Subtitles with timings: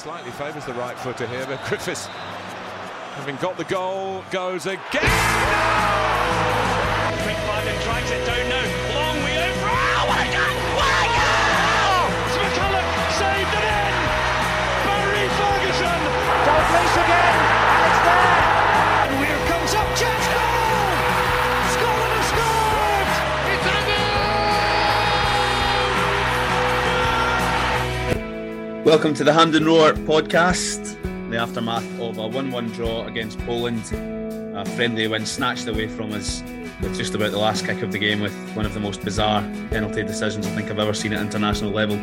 [0.00, 2.06] Slightly favours the right footer here, but Griffiths,
[3.20, 4.80] having got the goal, goes again.
[4.88, 5.04] Quick
[7.36, 8.64] and drives it down now.
[8.96, 9.68] Long way over.
[9.68, 10.56] Oh, what a goal!
[10.80, 12.16] What a goal!
[12.32, 12.88] McCullum
[13.20, 13.92] saved it in.
[14.88, 16.00] Barry Ferguson.
[16.48, 17.39] Dalglish again,
[28.84, 30.96] Welcome to the Hand and Roar podcast.
[31.30, 33.84] The aftermath of a 1 1 draw against Poland.
[34.56, 36.42] A friendly win snatched away from us
[36.80, 39.42] with just about the last kick of the game with one of the most bizarre
[39.68, 41.96] penalty decisions I think I've ever seen at international level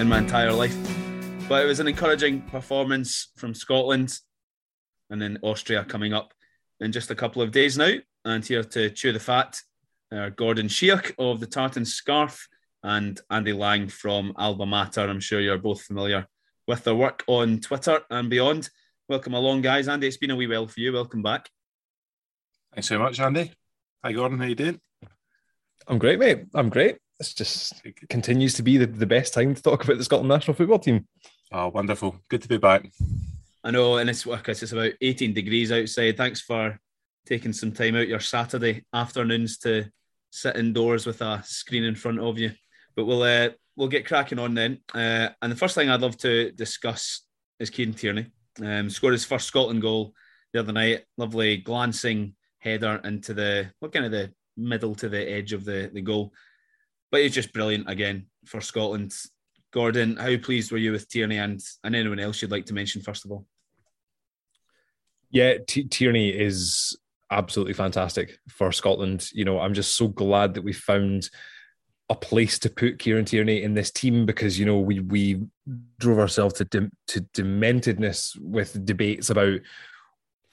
[0.00, 0.74] in my entire life.
[1.50, 4.18] But it was an encouraging performance from Scotland
[5.10, 6.32] and then Austria coming up
[6.80, 7.92] in just a couple of days now.
[8.24, 9.60] And here to chew the fat
[10.10, 12.48] are Gordon Sheach of the Tartan Scarf
[12.82, 15.02] and Andy Laing from Alba Matter.
[15.02, 16.26] I'm sure you're both familiar
[16.66, 18.70] with their work on Twitter and beyond.
[19.08, 19.88] Welcome along, guys.
[19.88, 20.92] Andy, it's been a wee while for you.
[20.92, 21.48] Welcome back.
[22.74, 23.52] Thanks so much, Andy.
[24.04, 24.38] Hi, Gordon.
[24.38, 24.80] How you doing?
[25.86, 26.44] I'm great, mate.
[26.54, 26.98] I'm great.
[27.20, 30.28] It's just it continues to be the, the best time to talk about the Scotland
[30.28, 31.06] national football team.
[31.52, 32.16] Oh, wonderful.
[32.28, 32.90] Good to be back.
[33.62, 36.16] I know, and it's it's about 18 degrees outside.
[36.16, 36.80] Thanks for
[37.26, 39.84] taking some time out your Saturday afternoons to
[40.30, 42.52] sit indoors with a screen in front of you.
[42.94, 44.78] But we'll uh, we'll get cracking on then.
[44.94, 47.22] Uh, and the first thing I'd love to discuss
[47.58, 48.26] is Kieran Tierney.
[48.62, 50.14] Um, scored his first Scotland goal
[50.52, 51.04] the other night.
[51.16, 55.90] Lovely glancing header into the what kind of the middle to the edge of the,
[55.92, 56.32] the goal.
[57.10, 59.14] But he's just brilliant again for Scotland.
[59.72, 63.00] Gordon, how pleased were you with Tierney and, and anyone else you'd like to mention
[63.00, 63.46] first of all?
[65.30, 66.96] Yeah, T- Tierney is
[67.30, 69.26] absolutely fantastic for Scotland.
[69.32, 71.30] You know, I'm just so glad that we found
[72.12, 75.40] a place to put Kieran Tierney in this team because you know we we
[75.98, 79.60] drove ourselves to de- to dementedness with debates about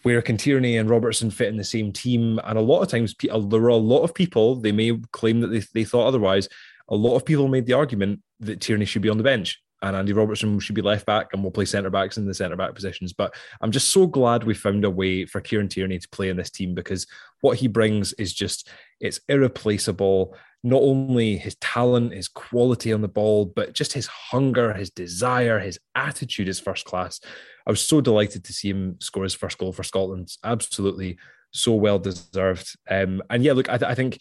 [0.03, 3.13] where can Tierney and Robertson fit in the same team, and a lot of times
[3.21, 6.47] there were a lot of people they may claim that they, they thought otherwise.
[6.87, 9.95] A lot of people made the argument that Tierney should be on the bench and
[9.95, 12.73] Andy Robertson should be left back and we'll play centre backs in the centre back
[12.73, 13.13] positions.
[13.13, 16.37] But I'm just so glad we found a way for Kieran Tierney to play in
[16.37, 17.07] this team because
[17.41, 20.35] what he brings is just it's irreplaceable.
[20.63, 25.59] Not only his talent, his quality on the ball, but just his hunger, his desire,
[25.59, 27.19] his attitude is first class.
[27.65, 30.31] I was so delighted to see him score his first goal for Scotland.
[30.43, 31.17] Absolutely
[31.51, 32.75] so well deserved.
[32.89, 34.19] Um, and yeah, look, I, th- I think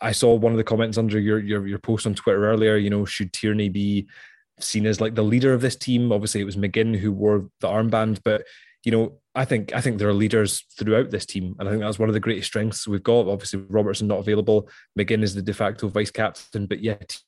[0.00, 2.76] I saw one of the comments under your, your your post on Twitter earlier.
[2.76, 4.08] You know, should Tierney be
[4.60, 6.12] seen as like the leader of this team.
[6.12, 8.44] Obviously, it was McGinn who wore the armband, but
[8.84, 11.82] you know, I think I think there are leaders throughout this team, and I think
[11.82, 13.28] that's one of the greatest strengths we've got.
[13.28, 17.18] Obviously, Robertson not available, McGinn is the de facto vice captain, but yet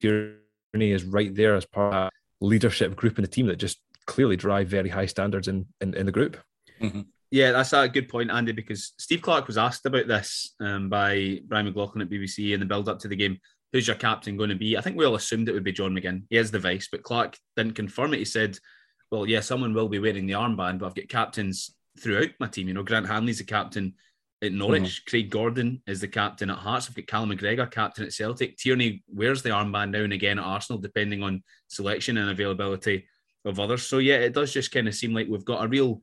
[0.00, 0.38] Tierney
[0.74, 2.10] is right there as part of
[2.42, 5.94] a leadership group in the team that just clearly drive very high standards in in,
[5.94, 6.38] in the group.
[6.80, 7.02] Mm-hmm.
[7.30, 11.40] Yeah, that's a good point, Andy, because Steve Clarke was asked about this um, by
[11.46, 13.38] Brian McLaughlin at BBC in the build up to the game
[13.72, 14.76] who's your captain going to be?
[14.76, 16.24] I think we all assumed it would be John McGinn.
[16.28, 18.18] He is the vice, but Clarke didn't confirm it.
[18.18, 18.58] He said,
[19.10, 22.68] well, yeah, someone will be wearing the armband, but I've got captains throughout my team.
[22.68, 23.94] You know, Grant Hanley's the captain
[24.42, 24.82] at Norwich.
[24.82, 25.10] Mm-hmm.
[25.10, 26.88] Craig Gordon is the captain at Hearts.
[26.88, 28.56] I've got Callum McGregor, captain at Celtic.
[28.56, 33.06] Tierney wears the armband now and again at Arsenal, depending on selection and availability
[33.44, 33.82] of others.
[33.82, 36.00] So, yeah, it does just kind of seem like we've got a real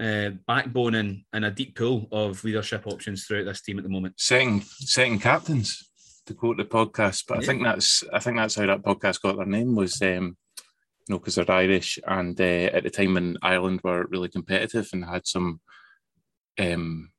[0.00, 3.90] uh, backbone and, and a deep pool of leadership options throughout this team at the
[3.90, 4.18] moment.
[4.18, 5.88] Second, second captains
[6.26, 7.42] to quote the podcast, but yeah.
[7.42, 10.36] I think that's I think that's how that podcast got their name was um,
[11.08, 14.88] you know because they're Irish and uh, at the time in Ireland were really competitive
[14.92, 15.60] and had some
[16.58, 17.10] um,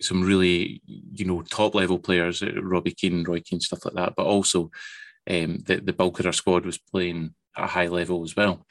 [0.00, 4.14] some really you know top level players, uh, Robbie Keane, Roy Keane, stuff like that,
[4.16, 4.70] but also
[5.28, 8.66] um, the the bulk of their squad was playing at a high level as well.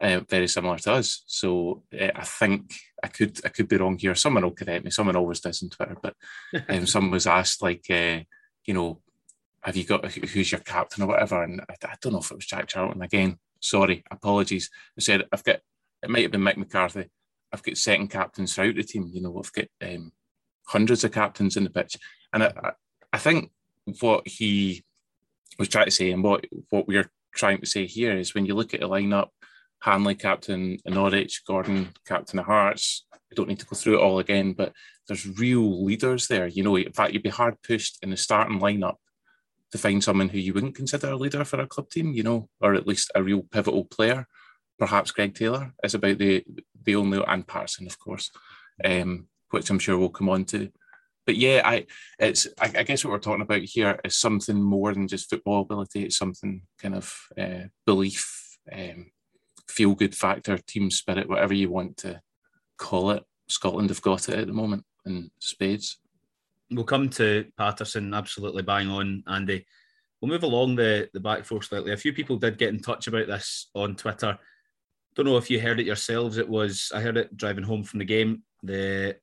[0.00, 1.22] Uh, very similar to us.
[1.26, 4.14] So uh, I think I could I could be wrong here.
[4.14, 4.90] Someone will correct me.
[4.90, 6.14] Someone always does on Twitter, but
[6.68, 8.20] um, someone was asked like, uh,
[8.64, 9.00] you know,
[9.62, 11.42] have you got who's your captain or whatever?
[11.42, 13.38] And I, I, don't know if it was Jack Charlton again.
[13.62, 14.70] Sorry, apologies.
[14.98, 15.60] I said I've got
[16.02, 17.10] it might have been Mick McCarthy.
[17.52, 19.10] I've got second captains throughout the team.
[19.12, 20.12] You know, I've got um,
[20.66, 21.96] hundreds of captains in the pitch,
[22.32, 22.72] and I,
[23.12, 23.50] I think
[24.00, 24.84] what he
[25.58, 28.54] was trying to say and what what we're trying to say here is when you
[28.54, 29.28] look at the lineup,
[29.80, 33.06] Hanley captain in Norwich, Gordon captain of Hearts.
[33.12, 34.72] I don't need to go through it all again, but
[35.06, 36.46] there's real leaders there.
[36.46, 38.96] You know, in fact, you'd be hard pushed in the starting lineup
[39.72, 42.48] to find someone who you wouldn't consider a leader for a club team, you know,
[42.60, 44.26] or at least a real pivotal player.
[44.78, 46.44] Perhaps Greg Taylor is about the
[46.84, 48.30] the only and Patterson, of course,
[48.84, 50.70] um, which I'm sure we'll come on to.
[51.24, 51.86] But yeah, I
[52.18, 55.62] it's I, I, guess what we're talking about here is something more than just football
[55.62, 56.04] ability.
[56.04, 59.12] It's something kind of uh, belief, um,
[59.68, 62.20] feel good factor, team spirit, whatever you want to
[62.76, 63.24] call it.
[63.48, 65.98] Scotland have got it at the moment in spades
[66.72, 69.66] we'll come to Patterson, absolutely bang on, Andy.
[70.20, 71.92] We'll move along the, the back four slightly.
[71.92, 74.38] A few people did get in touch about this on Twitter.
[75.14, 76.38] Don't know if you heard it yourselves.
[76.38, 78.42] It was I heard it driving home from the game.
[78.62, 79.16] The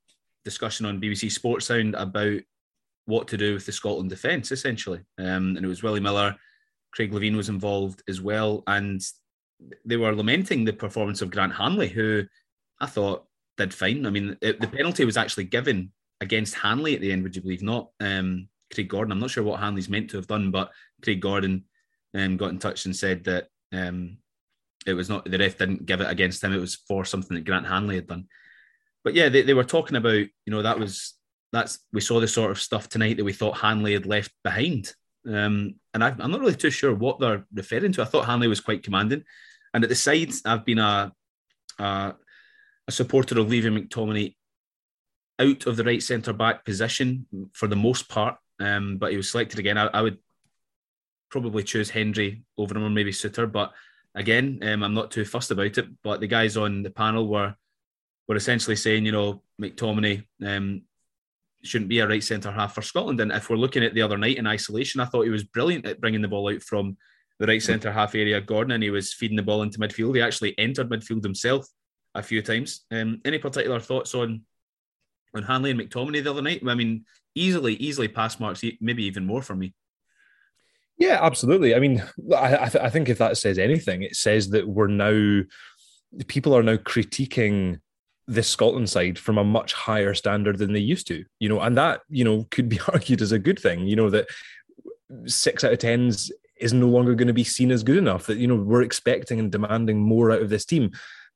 [0.44, 2.40] discussion on BBC Sports Sound about
[3.06, 5.00] what to do with the Scotland defence, essentially.
[5.18, 6.36] Um, and it was Willie Miller,
[6.92, 9.00] Craig Levein was involved as well, and
[9.84, 12.24] they were lamenting the performance of Grant Hanley, who
[12.78, 13.26] I thought
[13.56, 14.06] did fine.
[14.06, 17.42] I mean, it, the penalty was actually given against Hanley at the end, would you
[17.42, 17.62] believe?
[17.62, 19.12] Not um, Craig Gordon.
[19.12, 20.70] I'm not sure what Hanley's meant to have done, but
[21.02, 21.64] Craig Gordon
[22.14, 24.18] um, got in touch and said that um,
[24.86, 26.52] it was not the ref didn't give it against him.
[26.52, 28.26] It was for something that Grant Hanley had done.
[29.04, 31.14] But yeah, they, they were talking about you know that was
[31.52, 34.92] that's we saw the sort of stuff tonight that we thought Hanley had left behind.
[35.26, 38.02] Um, and I, am not really too sure what they're referring to.
[38.02, 39.24] I thought Hanley was quite commanding,
[39.74, 41.12] and at the sides, I've been a
[41.78, 42.14] a,
[42.88, 44.34] a supporter of Levi McTominay
[45.40, 49.30] out of the right centre back position for the most part, um, but he was
[49.30, 49.78] selected again.
[49.78, 50.18] I, I, would
[51.30, 53.72] probably choose Hendry over him or maybe Souttar, but
[54.14, 55.86] again, um, I'm not too fussed about it.
[56.02, 57.54] But the guys on the panel were
[58.28, 60.82] were essentially saying, you know, McTominay um,
[61.62, 63.20] shouldn't be a right centre half for Scotland.
[63.20, 65.86] And if we're looking at the other night in isolation, I thought he was brilliant
[65.86, 66.96] at bringing the ball out from
[67.38, 70.14] the right centre half area, Gordon, and he was feeding the ball into midfield.
[70.14, 71.66] He actually entered midfield himself
[72.14, 72.84] a few times.
[72.90, 74.42] Um, any particular thoughts on
[75.34, 76.62] on Hanley and McTominay the other night.
[76.66, 77.04] I mean,
[77.34, 79.74] easily, easily pass marks, maybe even more for me.
[80.98, 81.74] Yeah, absolutely.
[81.74, 82.02] I mean,
[82.36, 85.42] I, I, th- I think if that says anything, it says that we're now
[86.26, 87.80] people are now critiquing
[88.26, 91.24] this Scotland side from a much higher standard than they used to.
[91.38, 93.86] You know, and that you know could be argued as a good thing.
[93.86, 94.28] You know that
[95.26, 96.30] six out of tens
[96.60, 98.26] is no longer going to be seen as good enough.
[98.26, 100.90] That you know we're expecting and demanding more out of this team.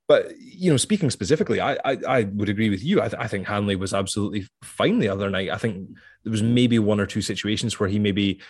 [0.06, 3.00] But you know, speaking specifically, I I, I would agree with you.
[3.00, 5.50] I, th- I, think Hanley was absolutely fine the other night.
[5.50, 5.88] I think
[6.24, 8.40] there was maybe one or two situations where he maybe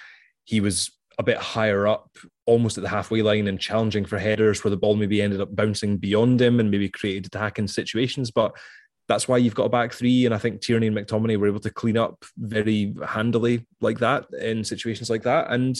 [0.45, 2.11] he was a bit higher up,
[2.47, 5.55] almost at the halfway line, and challenging for headers where the ball maybe ended up
[5.55, 8.33] bouncing beyond him and maybe created attacking situations.
[8.33, 8.53] But
[9.07, 11.61] that's why you've got a back three, and I think Tierney and McTominay were able
[11.61, 15.50] to clean up very handily like that in situations like that.
[15.50, 15.77] And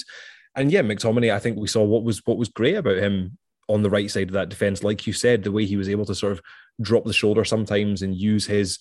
[0.55, 3.39] and yeah, McTominay, I think we saw what was what was great about him
[3.69, 6.05] on the right side of that defense, like you said, the way he was able
[6.07, 6.41] to sort of
[6.81, 8.79] drop the shoulder sometimes and use his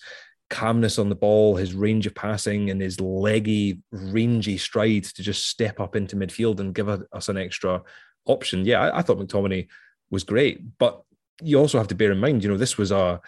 [0.50, 5.48] calmness on the ball, his range of passing, and his leggy, rangy strides to just
[5.48, 7.82] step up into midfield and give us an extra
[8.26, 8.64] option.
[8.64, 9.68] Yeah, I, I thought McTominay
[10.10, 11.02] was great, but
[11.42, 13.20] you also have to bear in mind, you know, this was a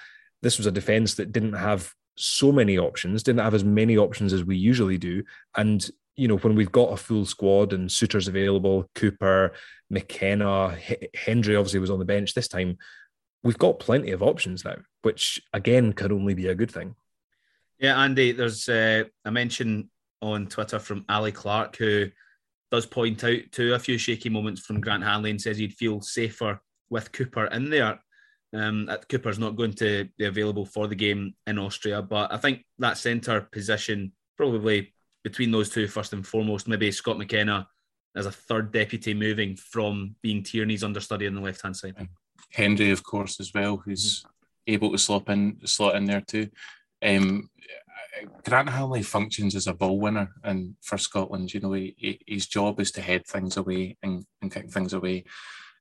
[0.43, 4.33] this was a defense that didn't have so many options, didn't have as many options
[4.33, 5.23] as we usually do,
[5.57, 9.53] and you know, when we've got a full squad and Souttar's available, Cooper,
[9.91, 12.79] McKenna, H- Hendry obviously was on the bench this time.
[13.43, 16.95] We've got plenty of options now, which again can only be a good thing.
[17.79, 19.91] Yeah, Andy, there's uh, a mention
[20.23, 22.07] on Twitter from Ali Clark who
[22.71, 26.01] does point out to a few shaky moments from Grant Hanley and says he'd feel
[26.01, 28.01] safer with Cooper in there.
[28.55, 32.65] Um, Cooper's not going to be available for the game in Austria, but I think
[32.79, 34.95] that centre position probably
[35.27, 37.67] between those two, first and foremost, maybe Scott McKenna
[38.15, 41.97] as a third deputy moving from being Tierney's understudy on the left hand side.
[42.53, 44.75] Hendry, of course, as well, who's mm-hmm.
[44.75, 46.49] able to slot in slot in there too.
[47.05, 47.51] Um,
[48.45, 52.47] Grant Hanley functions as a ball winner, and for Scotland, you know, he, he, his
[52.47, 55.25] job is to head things away and, and kick things away.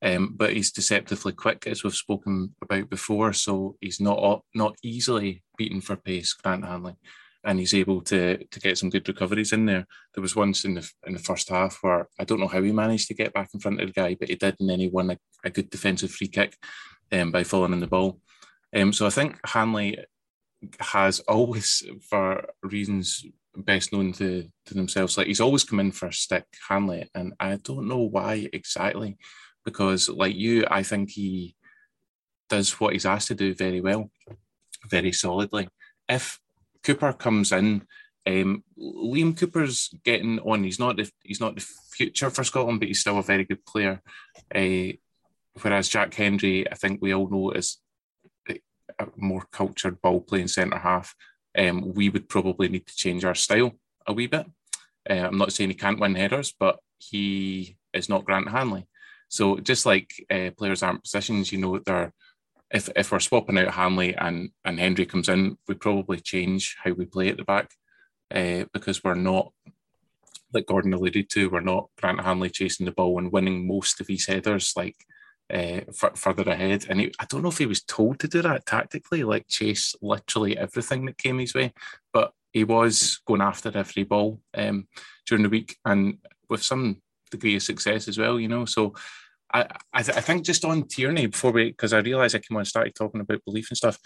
[0.01, 3.31] Um, but he's deceptively quick, as we've spoken about before.
[3.33, 6.33] So he's not not easily beaten for pace.
[6.33, 6.95] Grant Hanley
[7.45, 9.85] and he's able to to get some good recoveries in there.
[10.13, 12.71] There was once in the in the first half where I don't know how he
[12.71, 14.89] managed to get back in front of the guy, but he did, and then he
[14.89, 16.57] won a, a good defensive free kick
[17.11, 18.19] um, by falling in the ball.
[18.75, 19.99] Um, so I think Hanley
[20.79, 23.25] has always, for reasons
[23.55, 27.33] best known to, to themselves, like he's always come in for a stick Hanley, and
[27.39, 29.17] I don't know why exactly,
[29.63, 31.55] because like you, I think he
[32.49, 34.11] does what he's asked to do very well,
[34.89, 35.67] very solidly.
[36.09, 36.39] If
[36.85, 37.81] Cooper comes in
[38.27, 40.63] Um, Liam Cooper's getting on.
[40.63, 41.65] He's not the he's not the
[41.97, 44.01] future for Scotland, but he's still a very good player.
[44.53, 44.97] Uh,
[45.61, 47.77] whereas Jack Hendry, I think we all know is
[48.99, 51.13] a more cultured ball playing centre half.
[51.57, 53.71] Um, we would probably need to change our style
[54.07, 54.47] a wee bit.
[55.09, 58.87] Uh, I'm not saying he can't win headers, but he is not Grant Hanley.
[59.29, 62.11] So just like uh, players aren't positions, you know, they're
[62.75, 66.91] if if we're swapping out Hanley and and Hendry comes in, we probably change how
[66.91, 67.71] we play at the back
[68.33, 69.51] uh, because we're not
[70.53, 74.07] like Gordon alluded to, we're not Grant Hanley chasing the ball and winning most of
[74.07, 74.95] his headers like
[75.53, 76.85] uh, f- further ahead.
[76.89, 79.95] And he, I don't know if he was told to do that tactically, like chase
[80.01, 81.73] literally everything that came his way,
[82.13, 84.87] but he was going after every ball um,
[85.27, 86.17] during the week and
[86.49, 87.01] with some
[87.31, 88.65] degree of success as well, you know.
[88.65, 88.93] So
[89.53, 92.57] I, I, th- I think just on Tierney before we, because I realised I came
[92.57, 93.99] on and started talking about belief and stuff.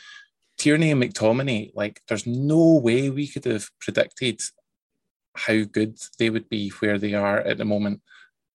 [0.57, 4.41] Tierney and McTominay, like, there's no way we could have predicted
[5.35, 8.01] how good they would be where they are at the moment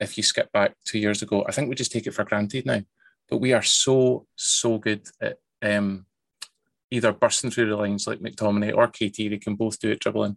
[0.00, 1.44] if you skip back two years ago.
[1.48, 2.82] I think we just take it for granted now.
[3.30, 6.04] But we are so, so good at um,
[6.90, 9.16] either bursting through the lines like McTominay or KT.
[9.16, 10.36] They can both do it dribbling,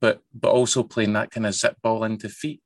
[0.00, 2.62] but but also playing that kind of zip ball into feet.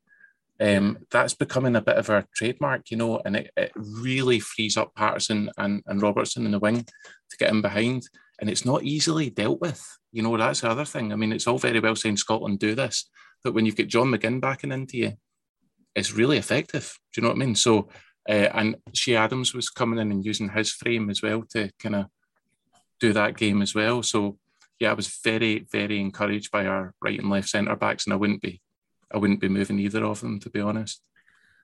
[0.60, 4.76] Um, that's becoming a bit of a trademark, you know, and it, it really frees
[4.76, 8.04] up Patterson and, and Robertson in the wing to get in behind.
[8.40, 9.84] And it's not easily dealt with.
[10.12, 11.12] You know, that's the other thing.
[11.12, 13.10] I mean, it's all very well saying Scotland do this,
[13.42, 15.12] but when you've got John McGinn backing into you,
[15.94, 16.98] it's really effective.
[17.12, 17.54] Do you know what I mean?
[17.54, 17.88] So,
[18.28, 21.96] uh, and Che Adams was coming in and using his frame as well to kind
[21.96, 22.06] of
[23.00, 24.02] do that game as well.
[24.02, 24.38] So,
[24.80, 28.16] yeah, I was very, very encouraged by our right and left centre backs, and I
[28.16, 28.60] wouldn't be,
[29.12, 31.02] I wouldn't be moving either of them to be honest.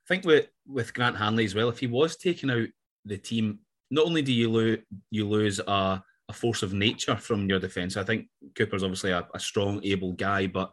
[0.07, 2.69] I think with with Grant Hanley as well, if he was taking out
[3.05, 4.79] the team, not only do you lose
[5.11, 7.97] you lose a, a force of nature from your defence.
[7.97, 10.73] I think Cooper's obviously a, a strong, able guy, but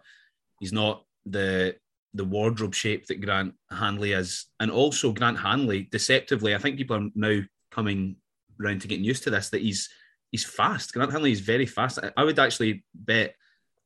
[0.59, 1.75] he's not the
[2.13, 4.45] the wardrobe shape that Grant Hanley is.
[4.59, 8.15] And also Grant Hanley, deceptively, I think people are now coming
[8.57, 9.89] round to getting used to this, that he's
[10.31, 10.93] he's fast.
[10.93, 11.99] Grant Hanley is very fast.
[12.15, 13.35] I would actually bet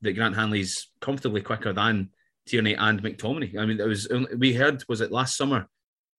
[0.01, 2.09] that Grant Hanley's comfortably quicker than
[2.51, 3.57] Tierney and McTominay.
[3.57, 5.67] I mean, it was we heard was it last summer?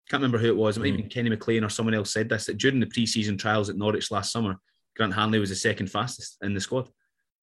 [0.09, 0.77] Can't remember who it was.
[0.77, 1.11] It might mm.
[1.11, 4.33] Kenny McLean or someone else said this that during the preseason trials at Norwich last
[4.33, 4.57] summer,
[4.97, 6.89] Grant Hanley was the second fastest in the squad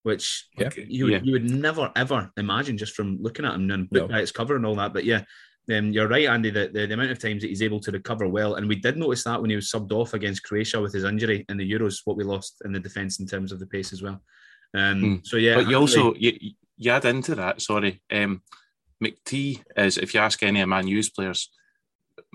[0.04, 0.70] which yeah.
[0.76, 1.20] you, would, yeah.
[1.24, 4.18] you would never ever imagine just from looking at him and book no.
[4.18, 4.94] its cover and all that.
[4.94, 5.24] But yeah,
[5.72, 6.50] um, you're right, Andy.
[6.50, 8.98] That the, the, amount of times that he's able to recover well, and we did
[8.98, 12.02] notice that when he was subbed off against Croatia with his injury in the Euros,
[12.06, 14.22] what we lost in the defence in terms of the pace as well.
[14.74, 15.28] Um, mm.
[15.28, 16.34] So yeah, but you also you,
[16.78, 17.62] you add into that.
[17.62, 18.42] Sorry, um,
[19.04, 21.50] McT is if you ask any of Man U's players.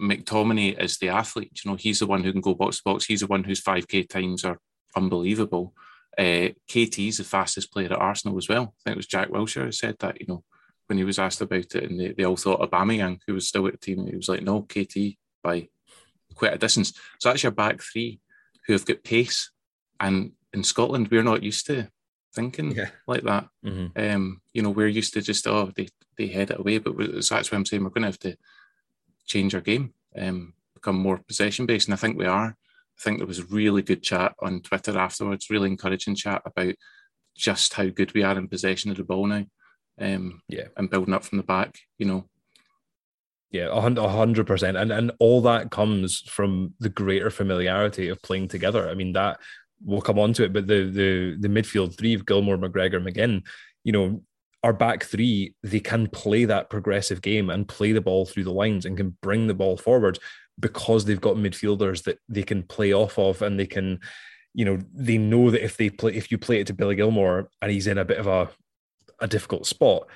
[0.00, 1.60] McTominay is the athlete.
[1.64, 3.04] You know, he's the one who can go box to box.
[3.04, 4.58] He's the one whose 5k times are
[4.96, 5.74] unbelievable.
[6.18, 8.62] Uh, KT is the fastest player at Arsenal as well.
[8.62, 10.42] I think it was Jack Wilshere who said that, you know,
[10.86, 13.66] when he was asked about it, and they, they all thought Aubameyang, who was still
[13.66, 15.68] at the team, he was like, no, KT by
[16.34, 16.92] quite a distance.
[17.20, 18.20] So that's your back three
[18.66, 19.50] who have got pace.
[20.00, 21.88] And in Scotland, we're not used to
[22.34, 22.90] thinking yeah.
[23.06, 23.48] like that.
[23.64, 23.98] Mm-hmm.
[24.00, 25.88] Um, you know, we're used to just, oh, they,
[26.18, 26.78] they head it away.
[26.78, 28.36] But so that's why I'm saying we're going to have to
[29.26, 31.88] change our game, um, become more possession based.
[31.88, 32.56] And I think we are.
[32.96, 36.74] I think there was really good chat on Twitter afterwards, really encouraging chat about
[37.36, 39.44] just how good we are in possession of the ball now.
[40.00, 42.28] Um, yeah, and building up from the back, you know.
[43.50, 48.48] Yeah, a hundred percent, and and all that comes from the greater familiarity of playing
[48.48, 48.88] together.
[48.88, 49.38] I mean, that
[49.82, 53.42] we'll come on to it, but the the the midfield three of Gilmour, McGregor, McGinn,
[53.82, 54.22] you know,
[54.64, 58.52] our back three, they can play that progressive game and play the ball through the
[58.52, 60.18] lines and can bring the ball forward
[60.58, 64.00] because they've got midfielders that they can play off of and they can,
[64.54, 67.48] you know, they know that if they play, if you play it to Billy Gilmour
[67.60, 68.48] and he's in a bit of a,
[69.20, 70.06] a difficult spot,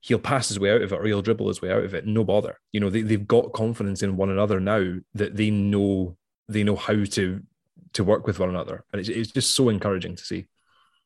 [0.00, 2.06] he'll pass his way out of it or he'll dribble his way out of it.
[2.06, 2.60] No bother.
[2.72, 6.76] You know, they, they've got confidence in one another now that they know they know
[6.76, 7.42] how to
[7.94, 8.84] to work with one another.
[8.92, 10.46] And it's, it's just so encouraging to see.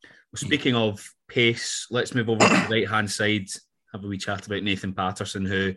[0.02, 3.48] Well, speaking of pace, let's move over to the right hand side.
[3.92, 5.74] Have a wee chat about Nathan Patterson, who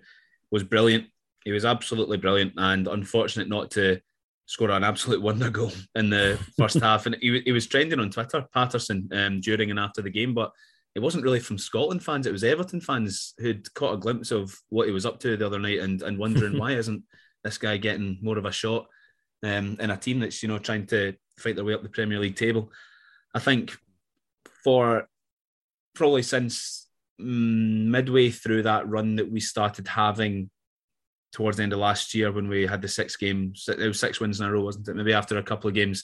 [0.51, 1.05] was brilliant
[1.43, 3.99] he was absolutely brilliant and unfortunate not to
[4.45, 7.05] score an absolute wonder goal in the first half.
[7.05, 10.51] And he, he was trending on Twitter, Patterson, um, during and after the game, but
[10.93, 12.27] it wasn't really from Scotland fans.
[12.27, 15.45] It was Everton fans who'd caught a glimpse of what he was up to the
[15.45, 17.03] other night and, and wondering why isn't
[17.43, 18.87] this guy getting more of a shot
[19.43, 22.19] um, in a team that's, you know, trying to fight their way up the Premier
[22.19, 22.71] League table.
[23.33, 23.75] I think
[24.63, 25.07] for
[25.95, 26.87] probably since
[27.19, 30.49] mm, midway through that run that we started having
[31.31, 33.67] towards the end of last year when we had the six games.
[33.67, 34.95] It was six wins in a row, wasn't it?
[34.95, 36.03] Maybe after a couple of games,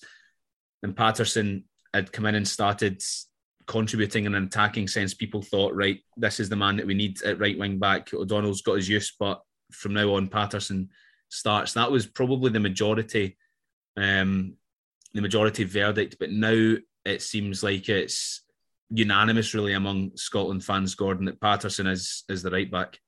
[0.84, 3.02] and Patterson had come in and started
[3.66, 7.22] contributing in an attacking sense, people thought, right, this is the man that we need
[7.24, 8.14] at right wing back.
[8.14, 9.42] O'Donnell's got his use, but
[9.72, 10.90] from now on, Patterson
[11.30, 11.74] starts.
[11.74, 13.38] That was probably the majority,
[13.96, 14.56] um,
[15.14, 16.18] the majority verdict.
[16.20, 18.44] But now it seems like it's
[18.90, 23.00] unanimous, really, among Scotland fans, Gordon, that Patterson is is the right back.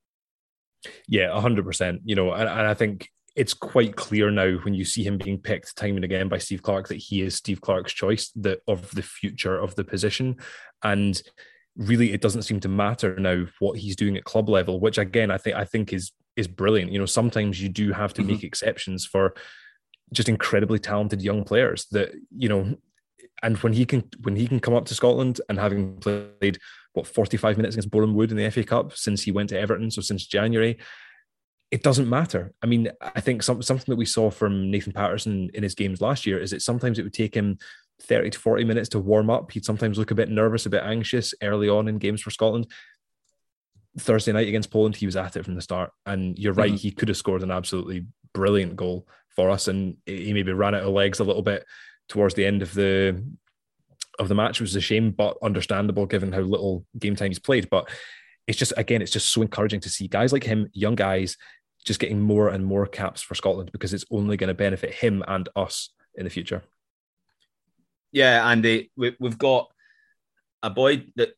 [1.07, 2.01] Yeah, hundred percent.
[2.05, 5.37] You know, and, and I think it's quite clear now when you see him being
[5.37, 8.91] picked time and again by Steve Clarke that he is Steve Clarke's choice that of
[8.91, 10.37] the future of the position.
[10.83, 11.21] And
[11.77, 15.31] really it doesn't seem to matter now what he's doing at club level, which again
[15.31, 16.91] I think I think is is brilliant.
[16.91, 18.31] You know, sometimes you do have to mm-hmm.
[18.31, 19.33] make exceptions for
[20.13, 22.75] just incredibly talented young players that, you know,
[23.43, 26.57] and when he can when he can come up to Scotland and having played
[26.93, 29.91] what 45 minutes against Boreham Wood in the FA Cup since he went to Everton,
[29.91, 30.77] so since January,
[31.71, 32.53] it doesn't matter.
[32.61, 36.01] I mean, I think some, something that we saw from Nathan Patterson in his games
[36.01, 37.57] last year is that sometimes it would take him
[38.01, 39.51] 30 to 40 minutes to warm up.
[39.51, 42.67] He'd sometimes look a bit nervous, a bit anxious early on in games for Scotland.
[43.99, 45.91] Thursday night against Poland, he was at it from the start.
[46.05, 46.77] And you're right, mm-hmm.
[46.77, 49.67] he could have scored an absolutely brilliant goal for us.
[49.67, 51.65] And he maybe ran out of legs a little bit
[52.07, 53.23] towards the end of the
[54.17, 57.39] of the match, which was a shame, but understandable given how little game time he's
[57.39, 57.69] played.
[57.69, 57.89] But
[58.47, 61.37] it's just again, it's just so encouraging to see guys like him, young guys,
[61.85, 65.23] just getting more and more caps for Scotland because it's only going to benefit him
[65.27, 66.63] and us in the future.
[68.11, 69.71] Yeah, Andy, we, we've got
[70.63, 71.29] a boy that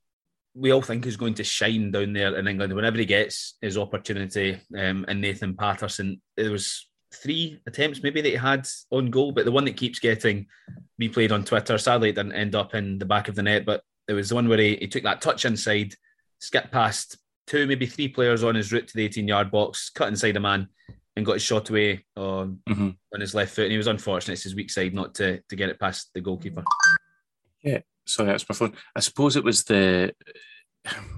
[0.53, 3.77] we all think is going to shine down there in England whenever he gets his
[3.77, 4.59] opportunity.
[4.77, 9.45] Um, and Nathan Patterson, there was three attempts maybe that he had on goal, but
[9.45, 10.47] the one that keeps getting
[11.01, 13.65] replayed on Twitter, sadly, it didn't end up in the back of the net.
[13.65, 15.93] But there was the one where he, he took that touch inside,
[16.39, 17.17] skipped past
[17.47, 20.39] two, maybe three players on his route to the 18 yard box, cut inside a
[20.39, 20.67] man,
[21.15, 22.89] and got his shot away on, mm-hmm.
[23.13, 23.63] on his left foot.
[23.63, 26.21] And he was unfortunate, it's his weak side, not to, to get it past the
[26.21, 26.63] goalkeeper.
[27.63, 28.73] Yeah, sorry, that's my phone.
[28.95, 30.13] I suppose it was the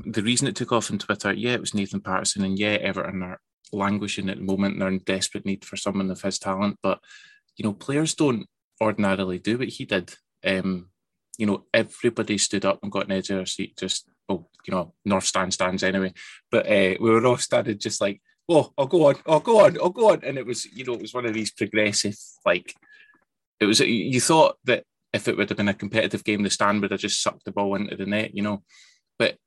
[0.05, 1.33] the reason it took off on Twitter.
[1.33, 3.39] Yeah, it was Nathan Patterson, and yeah, Everton are
[3.71, 4.79] languishing at the moment.
[4.79, 6.99] They're in desperate need for someone of his talent, but
[7.55, 8.47] you know, players don't
[8.81, 10.13] ordinarily do what he did.
[10.45, 10.89] Um,
[11.37, 14.73] you know, everybody stood up and got an edge of their seat, just well, you
[14.73, 16.13] know, North Stand stands anyway.
[16.51, 19.77] But uh, we were all standing just like, oh, I'll go on, I'll go on,
[19.81, 20.21] I'll go on.
[20.23, 22.73] And it was, you know, it was one of these progressive, like,
[23.59, 26.81] it was, you thought that if it would have been a competitive game, the stand
[26.81, 28.63] would have just sucked the ball into the net, you know.
[29.19, 29.37] But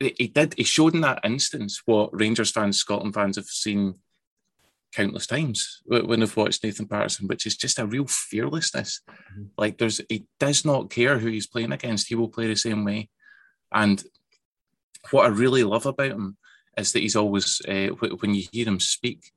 [0.00, 3.94] he did, he showed in that instance what Rangers fans, Scotland fans have seen
[4.92, 9.00] countless times when I've watched Nathan Patterson, which is just a real fearlessness.
[9.08, 9.44] Mm-hmm.
[9.56, 12.08] Like there's, he does not care who he's playing against.
[12.08, 13.08] He will play the same way.
[13.72, 14.02] And
[15.12, 16.36] what I really love about him
[16.76, 17.88] is that he's always, uh,
[18.20, 19.30] when you hear him speak,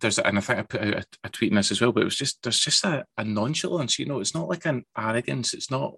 [0.00, 2.02] there's, and I think I put out a, a tweet in this as well, but
[2.02, 5.54] it was just, there's just a, a, nonchalance, you know, it's not like an arrogance,
[5.54, 5.94] it's not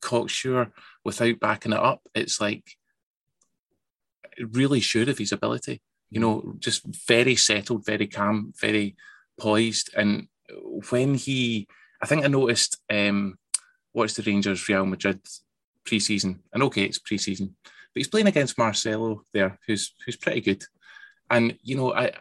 [0.00, 0.72] cocksure
[1.04, 2.02] without backing it up.
[2.14, 2.64] It's like
[4.52, 8.96] really sure of his ability, you know, just very settled, very calm, very
[9.38, 9.90] poised.
[9.96, 10.28] And
[10.90, 11.68] when he,
[12.02, 13.36] I think I noticed, um,
[13.92, 15.20] what's the Rangers Real Madrid
[15.84, 20.62] pre-season, and okay, it's pre-season, but he's playing against Marcelo there, who's who's pretty good.
[21.30, 22.12] And you know, I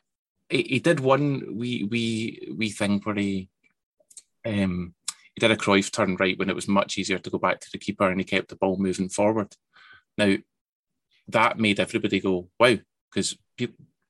[0.50, 3.50] he, he did one wee wee wee thing where he
[4.46, 4.94] um
[5.36, 7.70] he did a Cruyff turn right when it was much easier to go back to
[7.72, 9.56] the keeper, and he kept the ball moving forward.
[10.18, 10.36] Now
[11.30, 12.78] that made everybody go wow
[13.12, 13.38] because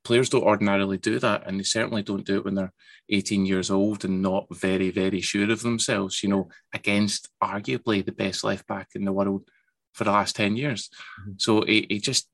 [0.03, 2.73] players don't ordinarily do that, and they certainly don't do it when they're
[3.09, 6.23] 18 years old and not very, very sure of themselves.
[6.23, 9.49] You know, against arguably the best left back in the world
[9.93, 10.89] for the last 10 years.
[11.21, 11.31] Mm-hmm.
[11.37, 12.29] So he, he just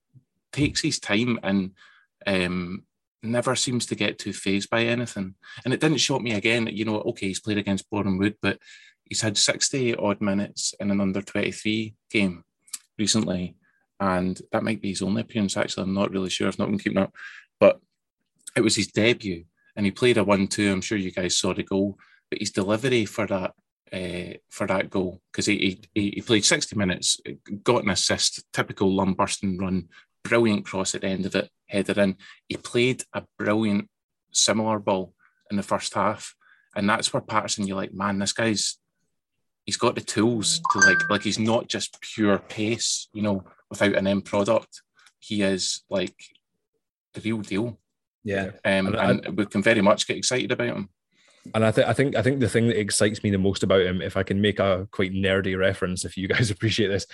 [0.52, 1.72] takes his time and
[2.28, 2.84] um,
[3.24, 5.36] never seems to get too phased by anything.
[5.64, 6.68] And it didn't shock me again.
[6.72, 8.60] You know, okay, he's played against Boreham Wood, but
[9.06, 12.44] he's had 60 odd minutes in an under 23 game
[12.98, 13.56] recently.
[14.00, 15.84] And that might be his only appearance, actually.
[15.84, 16.48] I'm not really sure.
[16.48, 17.14] I've not been keeping up.
[17.60, 17.80] But
[18.56, 20.72] it was his debut and he played a 1 2.
[20.72, 21.98] I'm sure you guys saw the goal,
[22.30, 23.54] but his delivery for that.
[23.92, 27.20] Uh, for that goal because he, he he played 60 minutes,
[27.62, 29.88] got an assist, typical Lumberston run,
[30.24, 32.18] brilliant cross at the end of it, headed in.
[32.48, 33.90] He played a brilliant
[34.32, 35.14] similar ball
[35.50, 36.36] in the first half,
[36.76, 38.78] and that's where Patterson, you're like, man, this guy's
[39.66, 43.96] he's got the tools to like like he's not just pure pace, you know, without
[43.96, 44.82] an end product.
[45.20, 46.16] He is like
[47.14, 47.80] the real deal.
[48.24, 50.90] Yeah, um, and, and we can very much get excited about him.
[51.54, 53.82] And I think I think I think the thing that excites me the most about
[53.82, 57.06] him, if I can make a quite nerdy reference, if you guys appreciate this,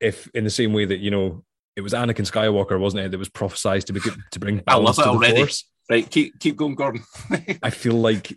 [0.00, 1.44] if in the same way that you know
[1.78, 4.00] it was Anakin Skywalker, wasn't it, that was prophesied to be
[4.32, 5.36] to bring balance I love it to the already.
[5.42, 5.64] Force.
[5.88, 7.04] Right, keep keep going, Gordon.
[7.62, 8.36] I feel like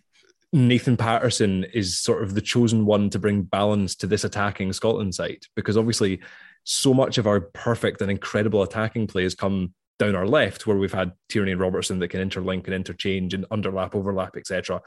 [0.54, 5.16] Nathan Patterson is sort of the chosen one to bring balance to this attacking Scotland
[5.16, 6.22] side because obviously
[6.66, 10.78] so much of our perfect and incredible attacking play has come down our left where
[10.78, 14.84] we've had Tierney and Robertson that can interlink and interchange and underlap, overlap, etc.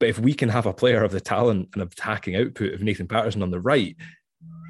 [0.00, 3.06] But if we can have a player of the talent and attacking output of Nathan
[3.06, 3.94] Patterson on the right,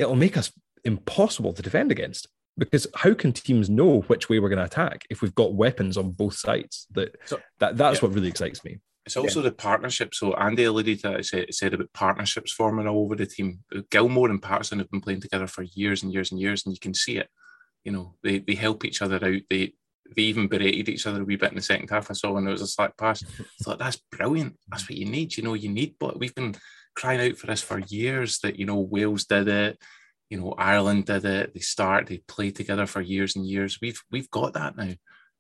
[0.01, 0.51] it'll make us
[0.85, 2.27] impossible to defend against.
[2.59, 5.97] Because how can teams know which way we're going to attack if we've got weapons
[5.97, 6.87] on both sides?
[6.93, 8.09] That so, that that's yeah.
[8.09, 8.79] what really excites me.
[9.07, 9.51] It's also yeah.
[9.51, 10.15] the partnership.
[10.15, 13.61] So Andy alluded to it, said, said about partnerships forming all over the team.
[13.75, 16.75] Uh, Gilmour and Patterson have been playing together for years and years and years, and
[16.75, 17.29] you can see it.
[17.85, 19.43] You know, they, they help each other out.
[19.49, 19.75] They
[20.15, 22.11] they even berated each other a wee bit in the second half.
[22.11, 23.23] I saw when there was a slack pass.
[23.23, 24.57] I thought that's brilliant.
[24.69, 25.37] That's what you need.
[25.37, 25.97] You know, you need.
[26.01, 26.57] But we've been
[26.97, 28.41] crying out for this for years.
[28.41, 29.79] That you know, Wales did it.
[30.31, 31.55] You know, Ireland did it.
[31.55, 32.07] They start.
[32.07, 33.79] They play together for years and years.
[33.81, 34.93] We've we've got that now,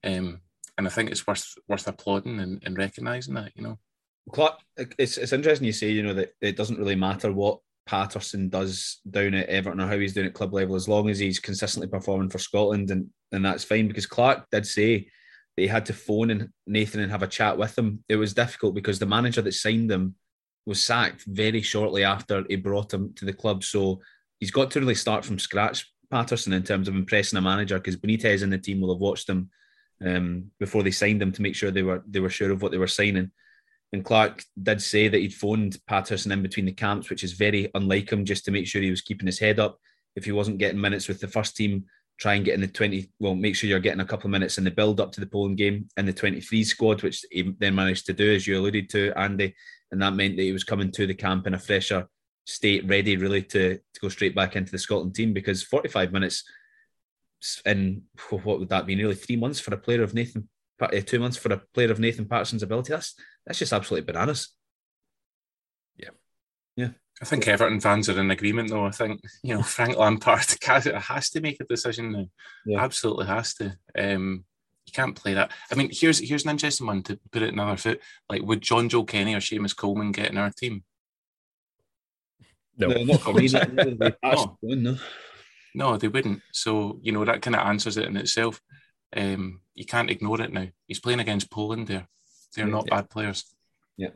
[0.04, 0.40] um,
[0.78, 3.52] and I think it's worth worth applauding and, and recognizing that.
[3.56, 3.78] You know,
[4.32, 8.48] Clarke, it's it's interesting you say you know that it doesn't really matter what Patterson
[8.48, 11.38] does down at Everton or how he's doing at club level, as long as he's
[11.38, 13.88] consistently performing for Scotland, and, and that's fine.
[13.88, 15.08] Because Clarke did say
[15.56, 18.04] that he had to phone and Nathan and have a chat with him.
[18.08, 20.16] It was difficult because the manager that signed him
[20.66, 23.62] was sacked very shortly after he brought him to the club.
[23.62, 24.00] So
[24.40, 27.78] he's got to really start from scratch, Patterson, in terms of impressing a manager.
[27.78, 29.50] Because Benitez and the team will have watched him
[30.04, 32.72] um, before they signed him to make sure they were they were sure of what
[32.72, 33.30] they were signing.
[33.92, 37.70] And Clarke did say that he'd phoned Patterson in between the camps, which is very
[37.74, 39.78] unlike him, just to make sure he was keeping his head up.
[40.16, 41.84] If he wasn't getting minutes with the first team,
[42.18, 44.58] try and get in the 20, well, make sure you're getting a couple of minutes
[44.58, 47.74] in the build up to the Poland game in the 23 squad, which he then
[47.74, 49.54] managed to do, as you alluded to, Andy.
[49.92, 52.08] And that meant that he was coming to the camp in a fresher
[52.46, 56.44] state, ready really to, to go straight back into the Scotland team because 45 minutes
[57.66, 60.48] in what would that be, nearly three months for a player of Nathan,
[60.80, 62.92] uh, two months for a player of Nathan Patterson's ability.
[62.92, 64.54] That's that's just absolutely bananas.
[65.96, 66.10] Yeah.
[66.76, 66.90] Yeah.
[67.20, 68.84] I think Everton fans are in agreement, though.
[68.84, 72.26] I think you know Frank Lampard has to make a decision now.
[72.64, 72.82] Yeah.
[72.82, 73.76] Absolutely has to.
[73.98, 74.44] Um,
[74.86, 75.50] you can't play that.
[75.70, 78.00] I mean, here's here's an interesting one to put it another foot.
[78.28, 80.84] Like, would Jonjoe Kenny or Seamus Coleman get in our team?
[82.76, 83.48] No, no not for me.
[84.62, 84.96] no.
[85.74, 86.42] no, they wouldn't.
[86.52, 88.60] So you know that kind of answers it in itself.
[89.16, 90.66] Um, you can't ignore it now.
[90.86, 92.08] He's playing against Poland there.
[92.54, 92.96] They're not yeah.
[92.96, 93.44] bad players.
[93.96, 94.10] Yeah.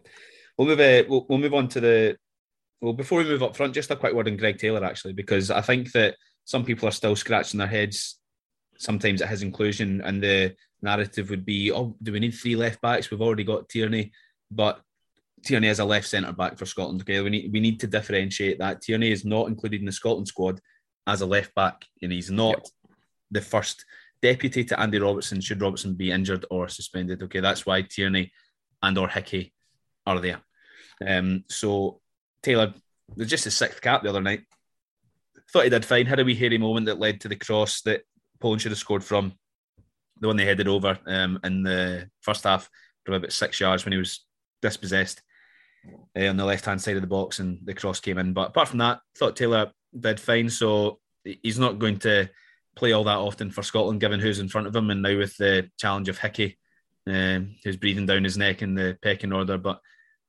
[0.57, 0.81] We'll move.
[0.81, 2.17] Uh, we'll, we'll move on to the.
[2.81, 5.51] Well, before we move up front, just a quick word on Greg Taylor actually, because
[5.51, 8.19] I think that some people are still scratching their heads
[8.79, 12.81] sometimes at his inclusion, and the narrative would be, "Oh, do we need three left
[12.81, 13.11] backs?
[13.11, 14.13] We've already got Tierney,
[14.51, 14.81] but
[15.45, 17.01] Tierney is a left centre back for Scotland.
[17.03, 18.83] Okay, we need we need to differentiate that.
[18.83, 20.61] Tierney is not included in the Scotland squad
[21.07, 22.67] as a left back, and he's not yep.
[23.31, 23.85] the first
[24.23, 27.23] deputy to Andy Robertson should Robertson be injured or suspended.
[27.23, 28.33] Okay, that's why Tierney
[28.83, 29.53] and or Hickey
[30.07, 30.41] are there.
[31.07, 32.01] Um, so
[32.43, 32.75] Taylor,
[33.19, 34.43] just his sixth cap the other night.
[35.53, 36.07] Thought he did fine.
[36.07, 38.03] Had a wee hairy moment that led to the cross that
[38.41, 39.33] Poland should have scored from.
[40.21, 42.69] The one they headed over um, in the first half
[43.05, 44.25] from about six yards when he was
[44.61, 45.23] dispossessed
[46.19, 48.33] uh, on the left hand side of the box and the cross came in.
[48.33, 50.51] But apart from that, thought Taylor did fine.
[50.51, 52.29] So he's not going to
[52.77, 55.37] play all that often for Scotland, given who's in front of him, and now with
[55.37, 56.59] the challenge of Hickey,
[57.07, 59.59] um, who's breathing down his neck in the pecking order.
[59.59, 59.81] But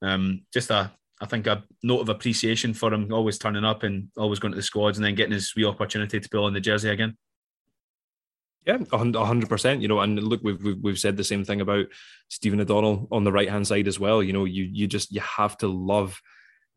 [0.02, 4.10] um, just a, I think a note of appreciation for him, always turning up and
[4.18, 6.60] always going to the squads, and then getting his wee opportunity to pull on the
[6.60, 7.16] jersey again.
[8.66, 9.82] Yeah, hundred percent.
[9.82, 11.88] You know, and look, we've, we've we've said the same thing about
[12.30, 14.22] Stephen O'Donnell on the right hand side as well.
[14.22, 16.22] You know, you you just you have to love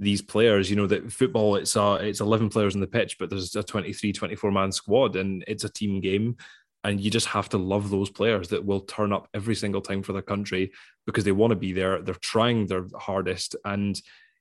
[0.00, 3.30] these players you know that football it's uh it's 11 players on the pitch but
[3.30, 6.36] there's a 23 24 man squad and it's a team game
[6.82, 10.02] and you just have to love those players that will turn up every single time
[10.02, 10.72] for their country
[11.06, 14.00] because they want to be there they're trying their hardest and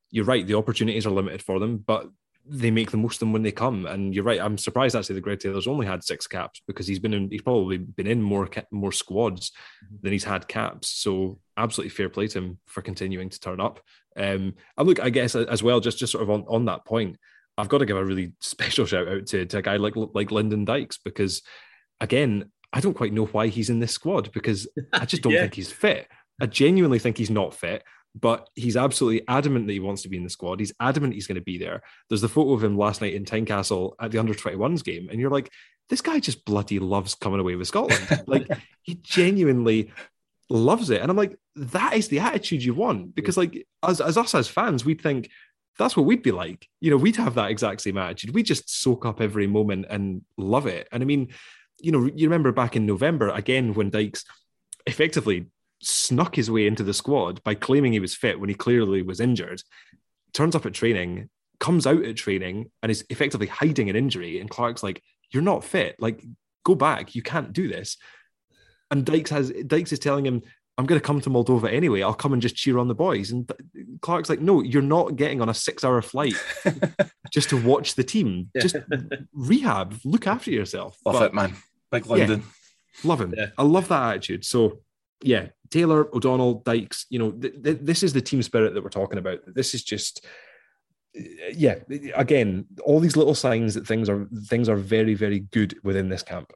[0.09, 2.07] you're right the opportunities are limited for them but
[2.45, 3.85] they make the most of them when they come.
[3.85, 4.39] And you're right.
[4.39, 7.29] I'm surprised actually that Greg Taylor's only had six caps because he's been in.
[7.29, 9.95] He's probably been in more more squads mm-hmm.
[10.01, 10.89] than he's had caps.
[10.89, 13.79] So absolutely fair play to him for continuing to turn up.
[14.17, 17.17] Um, and look, I guess as well, just just sort of on, on that point,
[17.57, 20.31] I've got to give a really special shout out to, to a guy like like
[20.31, 21.41] Lyndon Dykes because
[22.01, 25.41] again, I don't quite know why he's in this squad because I just don't yeah.
[25.41, 26.07] think he's fit.
[26.41, 27.83] I genuinely think he's not fit
[28.15, 30.59] but he's absolutely adamant that he wants to be in the squad.
[30.59, 31.81] He's adamant he's going to be there.
[32.09, 35.19] There's the photo of him last night in Tynecastle at the under 21s game, and
[35.19, 35.49] you're like,
[35.89, 38.23] this guy just bloody loves coming away with Scotland.
[38.27, 38.47] like
[38.81, 39.91] he genuinely
[40.49, 41.01] loves it.
[41.01, 43.15] And I'm like, that is the attitude you want.
[43.15, 45.29] Because like as, as us as fans, we'd think
[45.77, 46.67] that's what we'd be like.
[46.79, 48.33] You know, we'd have that exact same attitude.
[48.33, 50.87] We just soak up every moment and love it.
[50.91, 51.29] And I mean,
[51.79, 54.23] you know, you remember back in November again when Dykes
[54.85, 55.47] effectively
[55.83, 59.19] snuck his way into the squad by claiming he was fit when he clearly was
[59.19, 59.61] injured,
[60.33, 64.39] turns up at training, comes out at training, and is effectively hiding an injury.
[64.39, 65.95] And Clarke's like, You're not fit.
[65.99, 66.23] Like,
[66.63, 67.15] go back.
[67.15, 67.97] You can't do this.
[68.91, 70.43] And Dykes has Dykes is telling him,
[70.77, 72.01] I'm going to come to Moldova anyway.
[72.01, 73.31] I'll come and just cheer on the boys.
[73.31, 73.49] And
[74.01, 76.33] Clarke's like, no, you're not getting on a six hour flight
[77.31, 78.49] just to watch the team.
[78.59, 78.75] Just
[79.33, 80.97] rehab, look after yourself.
[81.05, 81.55] Love but, it, man.
[81.91, 82.39] Big Lyndon.
[82.39, 83.35] Yeah, love him.
[83.37, 83.47] Yeah.
[83.55, 84.45] I love that attitude.
[84.45, 84.79] So,
[85.23, 88.89] yeah, Taylor, O'Donnell, Dykes, you know, th- th- this is the team spirit that we're
[88.89, 89.39] talking about.
[89.47, 90.25] This is just,
[91.13, 91.75] yeah,
[92.15, 96.23] again, all these little signs that things are things are very, very good within this
[96.23, 96.51] camp.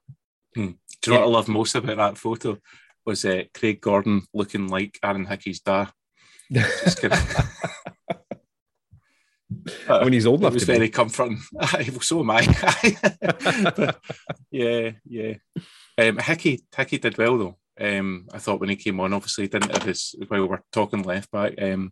[0.56, 0.72] Hmm.
[1.02, 2.58] Do you know what I love most about that photo?
[3.08, 5.90] was uh, Craig Gordon looking like Aaron Hickey's dad.
[9.88, 10.90] when he's old enough, it was very be.
[10.90, 11.40] comforting.
[12.02, 12.46] so am I.
[13.76, 14.00] but,
[14.52, 15.36] yeah, yeah.
[15.98, 17.58] Um, Hickey, Hickey did well though.
[17.80, 20.64] Um, I thought when he came on, obviously he didn't have his while we were
[20.72, 21.54] talking left back.
[21.62, 21.92] Um,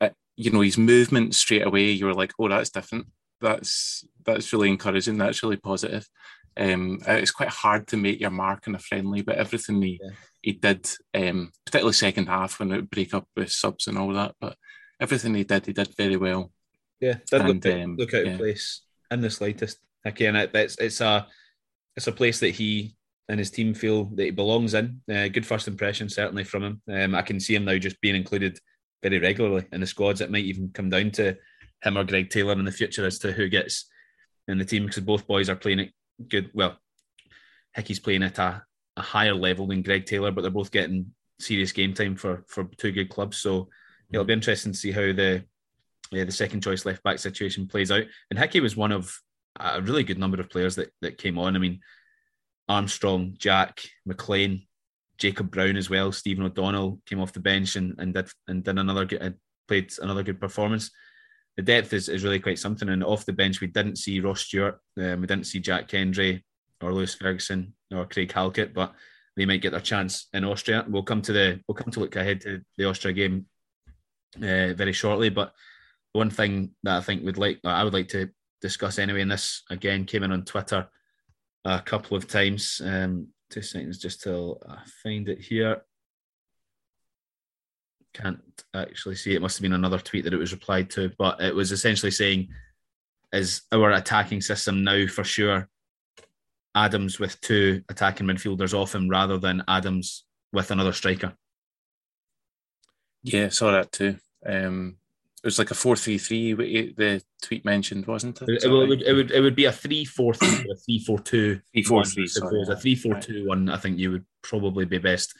[0.00, 1.90] uh, you know his movement straight away.
[1.90, 3.06] You were like, oh, that's different.
[3.40, 5.18] That's that's really encouraging.
[5.18, 6.08] That's really positive.
[6.56, 10.10] Um, it's quite hard to make your mark in a friendly, but everything he yeah
[10.44, 14.12] he did, um, particularly second half when it would break up with subs and all
[14.12, 14.34] that.
[14.38, 14.56] But
[15.00, 16.52] everything he did, he did very well.
[17.00, 18.32] Yeah, did and, look, um, look out yeah.
[18.32, 19.78] of place in the slightest.
[20.04, 21.26] Again, it, it's it's a
[21.96, 22.94] it's a place that he
[23.28, 25.00] and his team feel that he belongs in.
[25.10, 26.82] Uh, good first impression, certainly from him.
[26.92, 28.58] Um, I can see him now just being included
[29.02, 30.20] very regularly in the squads.
[30.20, 31.36] It might even come down to
[31.82, 33.86] him or Greg Taylor in the future as to who gets
[34.48, 35.92] in the team because both boys are playing it
[36.28, 36.50] good.
[36.54, 36.78] Well,
[37.74, 38.62] Hickey's playing at a,
[38.96, 42.64] a higher level than Greg Taylor, but they're both getting serious game time for for
[42.76, 43.38] two good clubs.
[43.38, 43.68] So
[44.12, 45.44] it'll be interesting to see how the
[46.12, 48.04] yeah, the second choice left back situation plays out.
[48.30, 49.18] And Hickey was one of
[49.58, 51.56] a really good number of players that that came on.
[51.56, 51.80] I mean,
[52.68, 54.66] Armstrong, Jack, McLean,
[55.18, 56.12] Jacob Brown as well.
[56.12, 59.36] Stephen O'Donnell came off the bench and, and did and did another good,
[59.68, 60.90] played another good performance.
[61.56, 62.88] The depth is, is really quite something.
[62.88, 66.44] And off the bench, we didn't see Ross Stewart, um, we didn't see Jack Hendry
[66.80, 68.92] or Lewis Ferguson or Craig Halkett, but
[69.36, 70.84] they might get their chance in Austria.
[70.88, 73.46] We'll come to the we'll come to look ahead to the Austria game
[74.36, 75.28] uh, very shortly.
[75.28, 75.52] But
[76.12, 79.62] one thing that I think would like I would like to discuss anyway, and this
[79.70, 80.88] again came in on Twitter
[81.64, 82.80] a couple of times.
[82.84, 85.82] Um, two seconds just till I find it here.
[88.12, 88.40] Can't
[88.74, 89.42] actually see it.
[89.42, 92.48] Must have been another tweet that it was replied to, but it was essentially saying,
[93.32, 95.68] "Is our attacking system now for sure
[96.74, 101.34] Adams with two attacking midfielders off him rather than Adams with another striker.
[103.22, 104.16] Yeah, saw that too.
[104.44, 104.96] Um,
[105.44, 106.54] it was like a four-three-three.
[106.54, 108.48] The tweet mentioned, wasn't it?
[108.48, 112.28] It, it, would, it would it would be a three-four-three, a three-four-two, three-four-three.
[112.70, 113.68] a three-four-two one.
[113.68, 115.34] I think you would probably be best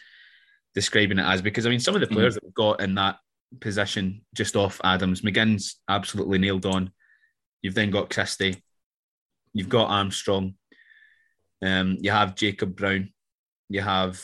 [0.74, 2.34] describing it as because I mean some of the players mm.
[2.34, 3.16] that we've got in that
[3.60, 6.90] position just off Adams, McGinn's absolutely nailed on.
[7.62, 8.62] You've then got Christie,
[9.54, 10.54] you've got Armstrong,
[11.64, 13.10] um, you have Jacob Brown.
[13.70, 14.22] You have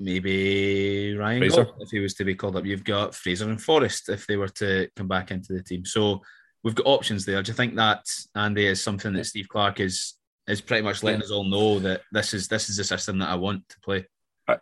[0.00, 1.68] maybe Ryan Fraser.
[1.80, 2.64] if he was to be called up.
[2.64, 5.84] You've got Fraser and Forrest if they were to come back into the team.
[5.84, 6.22] So
[6.62, 7.42] we've got options there.
[7.42, 10.14] Do you think that Andy is something that Steve Clarke is
[10.46, 13.28] is pretty much letting us all know that this is this is the system that
[13.28, 14.06] I want to play?
[14.46, 14.58] I,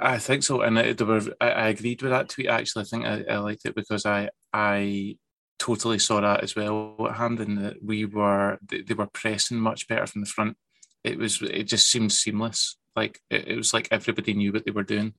[0.00, 2.48] I think so, and it, were, I, I, agreed with that tweet.
[2.48, 5.16] Actually, I think I, I liked it because I I
[5.58, 9.58] totally saw that as well at hand, and that we were they, they were pressing
[9.58, 10.56] much better from the front
[11.04, 12.76] it was it just seemed seamless.
[12.98, 15.14] Like it, it was like everybody knew what they were doing,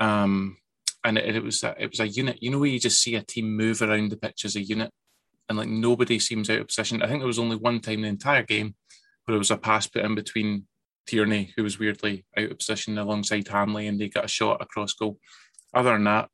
[0.00, 0.56] um,
[1.04, 2.42] and it, it was a, it was a unit.
[2.42, 4.90] You know where you just see a team move around the pitch as a unit,
[5.48, 7.00] and like nobody seems out of position.
[7.00, 8.74] I think there was only one time the entire game
[9.24, 10.66] where there was a pass put in between
[11.06, 14.94] Tierney, who was weirdly out of position alongside Hanley, and they got a shot across
[14.94, 15.18] goal.
[15.72, 16.28] Other than that,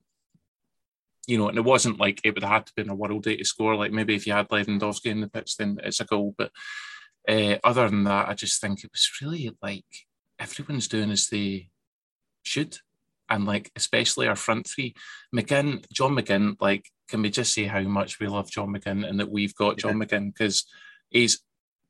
[1.26, 3.24] you know, and it wasn't like it would have had to be in a world
[3.24, 3.76] day to score.
[3.76, 6.34] Like maybe if you had Lewandowski in the pitch, then it's a goal.
[6.38, 6.50] But
[7.28, 9.84] uh, other than that, I just think it was really like
[10.38, 11.70] everyone's doing as they
[12.42, 12.78] should.
[13.30, 14.94] And like, especially our front three,
[15.34, 19.20] McGinn, John McGinn, like, can we just say how much we love John McGinn and
[19.20, 20.04] that we've got John yeah.
[20.04, 20.64] McGinn because
[21.10, 21.40] he's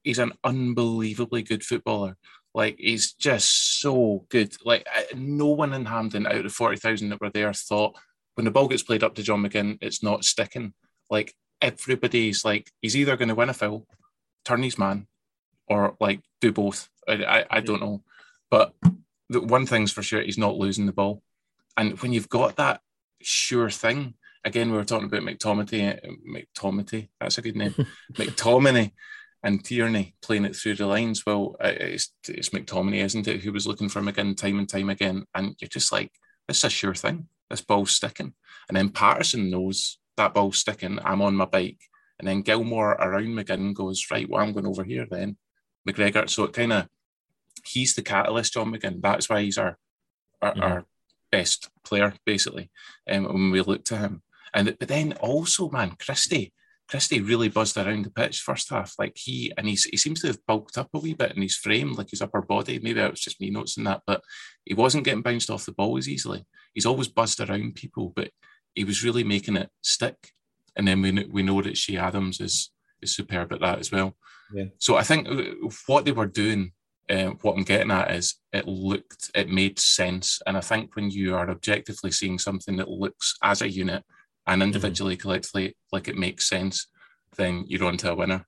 [0.03, 2.17] he's an unbelievably good footballer.
[2.55, 4.57] Like he's just so good.
[4.65, 7.97] Like no one in Hampden out of forty thousand that were there thought
[8.39, 10.73] when the ball gets played up to John McGinn, it's not sticking.
[11.11, 13.85] Like everybody's like he's either going to win a foul,
[14.45, 15.09] turn his man,
[15.67, 16.89] or like do both.
[17.09, 18.05] I, I, I don't know.
[18.51, 18.75] But
[19.29, 21.23] the one thing's for sure, he's not losing the ball.
[21.77, 22.81] And when you've got that
[23.23, 27.75] sure thing, again, we were talking about McTominay, McTominay, that's a good name,
[28.15, 28.93] McTominay
[29.43, 31.25] and Tierney playing it through the lines.
[31.25, 35.25] Well, it's, it's McTominay, isn't it, who was looking for McGinn time and time again.
[35.35, 36.13] And you're just like,
[36.47, 37.29] this is a sure thing.
[37.51, 38.35] This ball's sticking.
[38.69, 40.99] And then Patterson knows that ball's sticking.
[41.05, 41.81] I'm on my bike.
[42.19, 45.37] And then Gilmour around McGinn goes, right, well, I'm going over here then.
[45.89, 46.29] McGregor.
[46.29, 46.89] So it kind of,
[47.69, 49.01] he's the catalyst, John McGinn.
[49.01, 49.79] That's why he's our
[50.41, 50.63] our, mm-hmm.
[50.63, 50.85] our
[51.31, 52.71] best player, basically,
[53.11, 54.23] um, when we look to him.
[54.55, 56.53] And but then also, man, Christie,
[56.89, 58.95] Christie really buzzed around the pitch first half.
[58.99, 61.57] Like he and he's, he seems to have bulked up a wee bit in his
[61.57, 62.79] frame, like his upper body.
[62.79, 64.23] Maybe it was just me noticing that, but
[64.65, 66.47] he wasn't getting bounced off the ball as easily.
[66.73, 68.31] He's always buzzed around people, but
[68.75, 70.33] he was really making it stick.
[70.77, 72.71] And then we we know that Che Adams is
[73.03, 74.17] is superb at that as well.
[74.55, 74.67] Yeah.
[74.79, 76.73] So I think uh, what they were doing,
[77.11, 80.41] uh, what I'm getting at is it looked, it made sense.
[80.47, 84.05] And I think when you are objectively seeing something that looks as a unit
[84.47, 84.67] and mm-hmm.
[84.67, 85.23] individually, mm-hmm.
[85.23, 86.87] collectively, like it makes sense,
[87.37, 88.47] then you're on to a winner.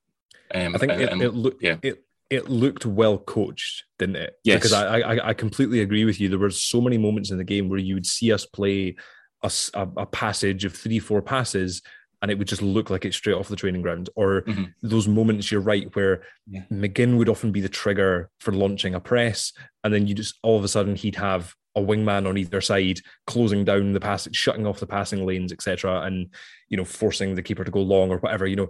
[0.53, 1.77] Um, I think it, and, it, looked, yeah.
[1.81, 4.35] it, it looked well coached, didn't it?
[4.43, 4.59] Yes.
[4.59, 6.29] Because I, I, I completely agree with you.
[6.29, 8.95] There were so many moments in the game where you would see us play
[9.43, 11.81] a, a, a passage of three, four passes
[12.21, 14.09] and it would just look like it's straight off the training ground.
[14.15, 14.65] Or mm-hmm.
[14.83, 16.61] those moments, you're right, where yeah.
[16.71, 19.53] McGinn would often be the trigger for launching a press,
[19.83, 22.99] and then you just all of a sudden he'd have a wingman on either side
[23.25, 26.29] closing down the pass, shutting off the passing lanes, etc., and
[26.69, 28.45] you know forcing the keeper to go long or whatever.
[28.45, 28.69] You know,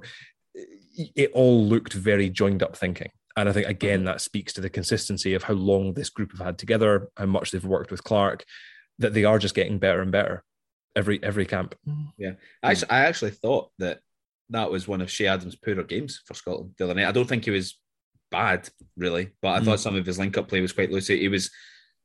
[0.95, 3.09] it all looked very joined up thinking.
[3.35, 4.05] And I think again mm-hmm.
[4.05, 7.51] that speaks to the consistency of how long this group have had together, how much
[7.51, 8.45] they've worked with Clarke,
[8.99, 10.43] that they are just getting better and better
[10.95, 11.75] every every camp.
[12.17, 13.99] Yeah, I actually, I actually thought that
[14.49, 17.07] that was one of Che Adams' poorer games for Scotland the other night.
[17.07, 17.77] I don't think he was
[18.29, 19.65] bad really, but I mm.
[19.65, 21.07] thought some of his link up play was quite loose.
[21.07, 21.51] He was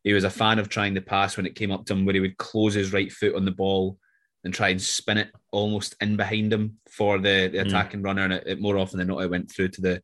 [0.05, 2.15] he was a fan of trying to pass when it came up to him, where
[2.15, 3.99] he would close his right foot on the ball
[4.45, 7.67] and try and spin it almost in behind him for the, the mm.
[7.67, 8.05] attacking mm.
[8.05, 10.03] runner, and it, it, more often than not it went through to the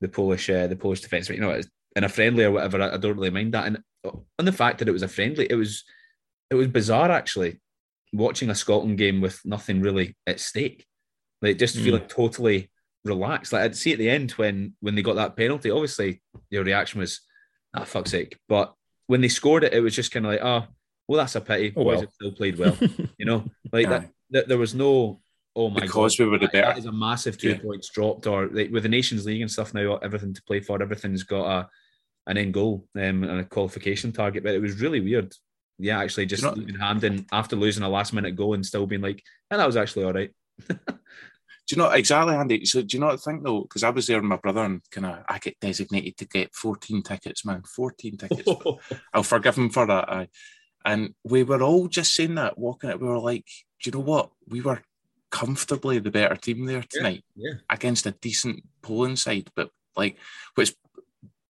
[0.00, 1.28] the Polish uh, the Polish defense.
[1.28, 1.60] But you know,
[1.94, 3.66] in a friendly or whatever, I, I don't really mind that.
[3.66, 5.84] And on the fact that it was a friendly, it was
[6.50, 7.61] it was bizarre actually
[8.12, 10.86] watching a Scotland game with nothing really at stake,
[11.40, 11.84] like just mm.
[11.84, 12.70] feeling totally
[13.04, 13.52] relaxed.
[13.52, 17.00] Like I'd see at the end when when they got that penalty, obviously your reaction
[17.00, 17.20] was,
[17.74, 18.38] ah, fuck's sake.
[18.48, 18.74] But
[19.06, 20.66] when they scored it, it was just kind of like, oh,
[21.08, 21.72] well, that's a pity.
[21.76, 22.00] Oh, well.
[22.00, 22.76] Boys still played well,
[23.18, 24.48] you know, like that, that.
[24.48, 25.20] There was no,
[25.56, 26.68] oh my because god, we were the better.
[26.68, 27.58] That is a massive two yeah.
[27.58, 30.80] points dropped, or like, with the Nations League and stuff now, everything to play for,
[30.82, 31.68] everything's got a
[32.28, 34.44] an end goal um, and a qualification target.
[34.44, 35.34] But it was really weird
[35.78, 39.02] yeah, actually just you know, handing after losing a last minute goal and still being
[39.02, 40.30] like, and that was actually all right.
[40.68, 40.76] do
[41.70, 42.64] you know exactly, Andy?
[42.64, 43.62] So do you not think though?
[43.62, 46.54] Because I was there with my brother and kind of I get designated to get
[46.54, 47.62] 14 tickets, man.
[47.62, 48.48] 14 tickets.
[49.12, 50.08] I'll forgive him for that.
[50.08, 50.28] I,
[50.84, 53.00] and we were all just saying that, walking it.
[53.00, 53.46] We were like,
[53.82, 54.30] do you know what?
[54.48, 54.82] We were
[55.30, 57.58] comfortably the better team there tonight yeah, yeah.
[57.70, 60.18] against a decent Poland side, but like
[60.54, 60.74] which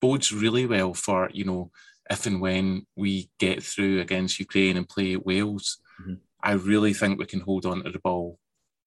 [0.01, 1.71] bodes really well for, you know,
[2.09, 6.15] if and when we get through against Ukraine and play Wales, mm-hmm.
[6.43, 8.37] I really think we can hold on to the ball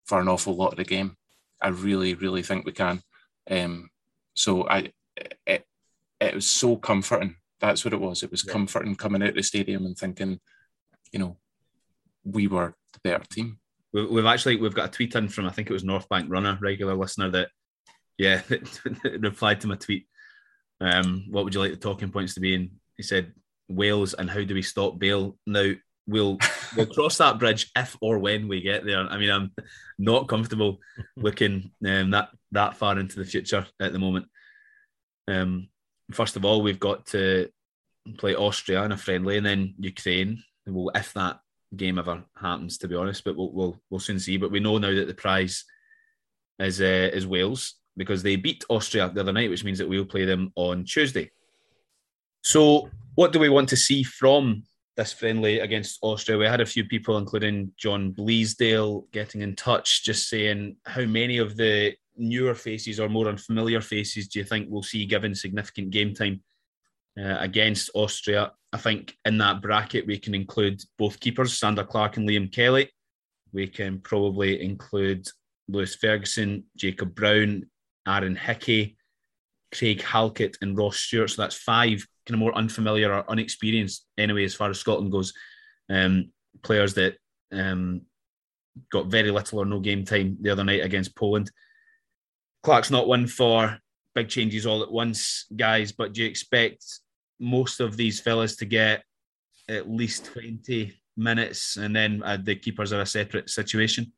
[0.07, 1.17] for an awful lot of the game.
[1.63, 3.01] I really, really think we can.
[3.51, 3.89] Um,
[4.35, 4.93] so I,
[5.47, 5.65] it,
[6.21, 7.37] it was so comforting.
[7.61, 8.23] That's what it was.
[8.23, 8.53] It was yeah.
[8.53, 10.41] comforting coming out of the stadium and thinking,
[11.13, 11.39] you know,
[12.25, 13.59] we were the better team.
[13.93, 16.59] We've actually we've got a tweet in from I think it was North Bank Runner,
[16.61, 17.49] regular listener that,
[18.19, 18.43] yeah,
[19.19, 20.07] replied to my tweet.
[20.81, 22.57] Um, what would you like the talking points to be?
[22.57, 23.33] And he said
[23.69, 25.37] Wales and how do we stop Bale?
[25.47, 25.73] Now
[26.07, 26.39] we'll
[26.77, 28.99] we'll cross that bridge if or when we get there.
[28.99, 29.53] I mean, I'm
[29.99, 30.79] not comfortable
[31.17, 34.27] looking um, that that far into the future at the moment.
[35.29, 35.69] Um,
[36.13, 37.49] first of all, we've got to
[38.19, 40.43] play Austria in a friendly, and then Ukraine.
[40.67, 41.41] Well, if that
[41.77, 44.37] game ever happens, to be honest, but we'll we'll, we'll soon see.
[44.37, 45.65] But we know now that the prize
[46.59, 50.05] is uh, is Wales because they beat Austria the other night, which means that we'll
[50.05, 51.31] play them on Tuesday.
[52.45, 54.65] So, what do we want to see from
[54.99, 56.37] this friendly against Austria?
[56.37, 61.39] We had a few people, including John Bleasdale, getting in touch, just saying how many
[61.39, 65.91] of the newer faces or more unfamiliar faces do you think we'll see given significant
[65.91, 66.43] game time
[67.19, 68.53] uh, against Austria?
[68.75, 72.91] I think in that bracket we can include both keepers, Zander Clark and Liam Kelly.
[73.55, 75.27] We can probably include
[75.69, 77.65] Lewis Ferguson, Jacob Brown,
[78.07, 78.99] Aaron Hickey,
[79.73, 81.31] Craig Halkett, and Ross Stewart.
[81.31, 85.33] So that's five kind of more unfamiliar or unexperienced anyway, as far as Scotland goes.
[85.91, 87.17] Um, players that
[87.53, 88.03] um,
[88.91, 91.51] got very little or no game time the other night against Poland.
[92.63, 93.79] Clarke's not one for
[94.15, 96.85] big changes all at once, guys, but do you expect
[97.39, 99.05] most of these fellas to get
[99.69, 104.13] at least 20 minutes and then uh, the keepers are a separate situation?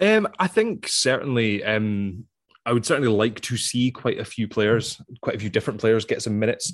[0.00, 2.24] Um, I think certainly um,
[2.64, 6.04] I would certainly like to see quite a few players, quite a few different players
[6.04, 6.72] get some minutes.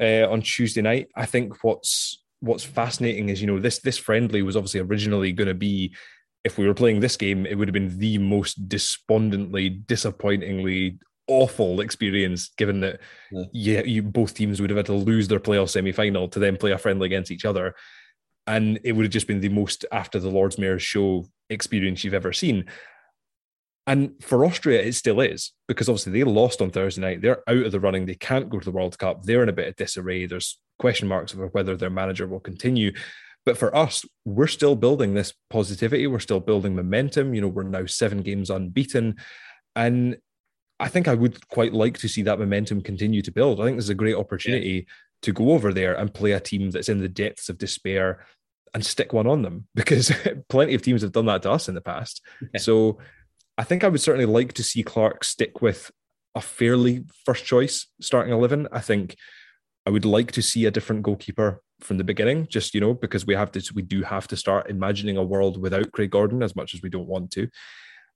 [0.00, 1.08] uh, on Tuesday night.
[1.16, 5.48] I think what's what's fascinating is you know this this friendly was obviously originally going
[5.48, 5.94] to be
[6.44, 11.80] if we were playing this game, it would have been the most despondently, disappointingly awful
[11.80, 12.98] experience, given that
[13.30, 13.44] yeah.
[13.52, 16.56] yeah, you both teams would have had to lose their playoff semi final to then
[16.56, 17.74] play a friendly against each other.
[18.48, 22.12] And it would have just been the most after the Lord's Mayor's show experience you've
[22.12, 22.64] ever seen.
[23.86, 27.20] And for Austria, it still is because obviously they lost on Thursday night.
[27.20, 28.06] They're out of the running.
[28.06, 29.24] They can't go to the World Cup.
[29.24, 30.26] They're in a bit of disarray.
[30.26, 32.92] There's question marks over whether their manager will continue.
[33.44, 36.06] But for us, we're still building this positivity.
[36.06, 37.34] We're still building momentum.
[37.34, 39.16] You know, we're now seven games unbeaten.
[39.74, 40.18] And
[40.78, 43.60] I think I would quite like to see that momentum continue to build.
[43.60, 44.94] I think there's a great opportunity yeah.
[45.22, 48.24] to go over there and play a team that's in the depths of despair
[48.74, 50.12] and stick one on them because
[50.48, 52.22] plenty of teams have done that to us in the past.
[52.40, 52.60] Yeah.
[52.60, 52.98] So
[53.58, 55.90] I think I would certainly like to see Clarke stick with
[56.34, 58.68] a fairly first choice starting 11.
[58.72, 59.16] I think
[59.86, 63.26] I would like to see a different goalkeeper from the beginning, just, you know, because
[63.26, 66.56] we have to, we do have to start imagining a world without Craig Gordon as
[66.56, 67.48] much as we don't want to.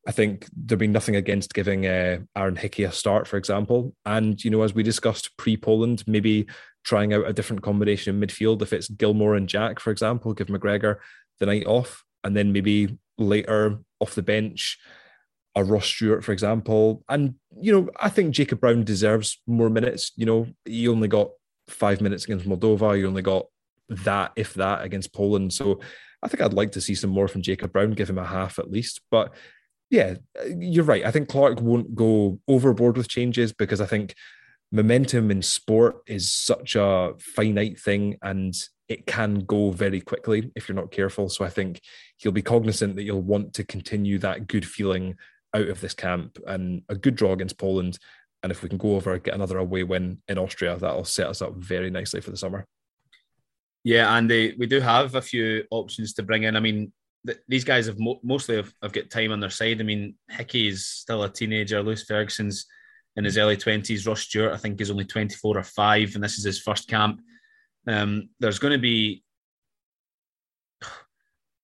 [0.09, 3.93] I think there'd be nothing against giving uh, Aaron Hickey a start, for example.
[4.05, 6.47] And, you know, as we discussed pre Poland, maybe
[6.85, 8.63] trying out a different combination in midfield.
[8.63, 10.99] If it's Gilmour and Jack, for example, give McGregor
[11.41, 12.05] the night off.
[12.23, 14.79] And then maybe later off the bench,
[15.57, 17.03] a Ross Stewart, for example.
[17.09, 20.13] And, you know, I think Jacob Brown deserves more minutes.
[20.15, 21.31] You know, he only got
[21.67, 22.97] five minutes against Moldova.
[22.97, 23.47] He only got
[23.89, 25.55] that, if that, against Poland.
[25.55, 25.81] So
[26.23, 28.59] I think I'd like to see some more from Jacob Brown, give him a half
[28.59, 29.01] at least.
[29.11, 29.33] But
[29.89, 31.05] yeah, you're right.
[31.05, 34.15] I think Clarke won't go overboard with changes because I think
[34.71, 38.55] momentum in sport is such a finite thing and
[38.89, 41.29] it can go very quickly if you're not careful.
[41.29, 41.81] So I think
[42.19, 45.15] he'll be cognizant that you'll want to continue that good feeling
[45.57, 47.99] out of this camp and a good draw against Poland.
[48.43, 51.43] And if we can go over get another away win in Austria, that'll set us
[51.43, 52.67] up very nicely for the summer.
[53.83, 56.57] Yeah, and we do have a few options to bring in.
[56.57, 56.93] I mean,
[57.27, 59.81] th- these guys have mo- mostly have, have got time on their side.
[59.81, 61.83] I mean, Hickey's still a teenager.
[61.83, 62.67] Lewis Ferguson's
[63.17, 64.07] in his early twenties.
[64.07, 66.89] Ross Stewart, I think, is only twenty four or five, and this is his first
[66.89, 67.21] camp.
[67.87, 69.23] Um, there's going to be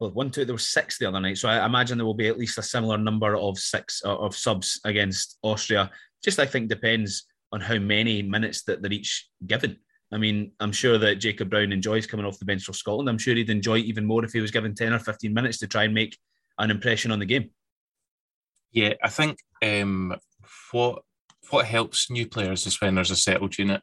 [0.02, 0.44] well, one, two.
[0.44, 2.62] There was six the other night, so I imagine there will be at least a
[2.62, 5.92] similar number of six uh, of subs against Austria.
[6.24, 9.76] Just I think depends on how many minutes that they're each given.
[10.10, 13.08] I mean, I'm sure that Jacob Brown enjoys coming off the bench for Scotland.
[13.08, 15.68] I'm sure he'd enjoy even more if he was given 10 or 15 minutes to
[15.68, 16.18] try and make
[16.58, 17.50] an impression on the game.
[18.72, 20.16] Yeah, I think um,
[20.72, 21.02] what
[21.50, 23.82] what helps new players is when there's a settled unit.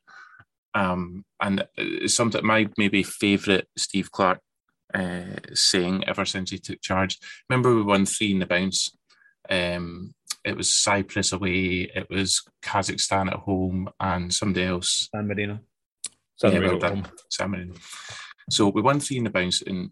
[0.76, 1.65] Um, and
[2.07, 4.41] something my maybe favourite Steve Clarke
[4.93, 7.19] uh, saying ever since he took charge.
[7.49, 8.95] Remember, we won three in the bounce.
[9.49, 10.13] Um,
[10.43, 15.09] it was Cyprus away, it was Kazakhstan at home, and somebody else.
[15.13, 15.59] San Marino.
[16.35, 17.03] San yeah, well.
[17.29, 17.73] San Marino.
[18.49, 19.91] So we won three in the bounce, and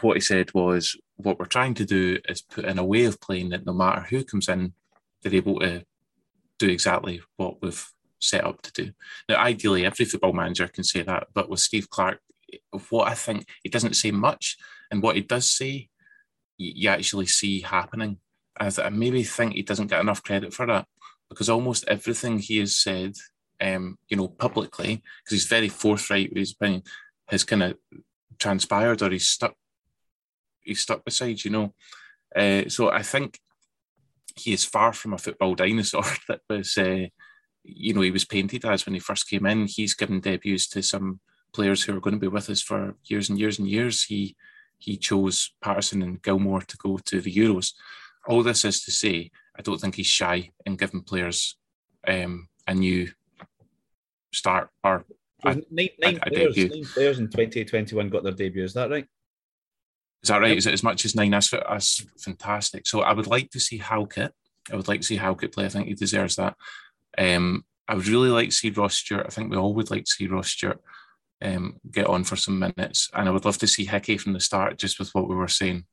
[0.00, 3.20] what he said was, "What we're trying to do is put in a way of
[3.20, 4.74] playing that no matter who comes in,
[5.22, 5.84] they're able to
[6.58, 7.84] do exactly what we've
[8.20, 8.92] set up to do."
[9.28, 12.20] Now, ideally, every football manager can say that, but with Steve Clarke,
[12.88, 14.56] what I think he doesn't say much,
[14.90, 15.88] and what he does say,
[16.58, 18.18] you actually see happening.
[18.58, 20.86] As I maybe think he doesn't get enough credit for that
[21.28, 23.14] because almost everything he has said
[23.60, 26.82] um, you know, publicly, because he's very forthright with his opinion,
[27.28, 27.76] has kind of
[28.38, 29.54] transpired or he's stuck,
[30.60, 31.74] he's stuck beside, you know.
[32.34, 33.38] Uh, so I think
[34.36, 37.06] he is far from a football dinosaur that was, uh,
[37.62, 39.66] you know, he was painted as when he first came in.
[39.66, 41.20] He's given debuts to some
[41.52, 44.04] players who are going to be with us for years and years and years.
[44.04, 44.36] He
[44.78, 47.74] he chose Patterson and Gilmour to go to the Euros.
[48.26, 51.56] All this is to say, I don't think he's shy in giving players
[52.08, 53.10] um, a new
[54.32, 55.04] start or
[55.44, 58.64] nine, nine, a, a players, nine players in 2021 got their debut.
[58.64, 59.06] Is that right?
[60.22, 60.56] Is that right?
[60.56, 61.30] Is it as much as nine?
[61.30, 62.86] That's, that's fantastic.
[62.86, 64.32] So I would like to see Halkett.
[64.72, 65.66] I would like to see Halkett play.
[65.66, 66.56] I think he deserves that.
[67.18, 69.26] Um, I would really like to see Ross Stewart.
[69.26, 70.80] I think we all would like to see Ross Stewart
[71.42, 73.10] um, get on for some minutes.
[73.14, 75.48] And I would love to see Hickey from the start, just with what we were
[75.48, 75.84] saying.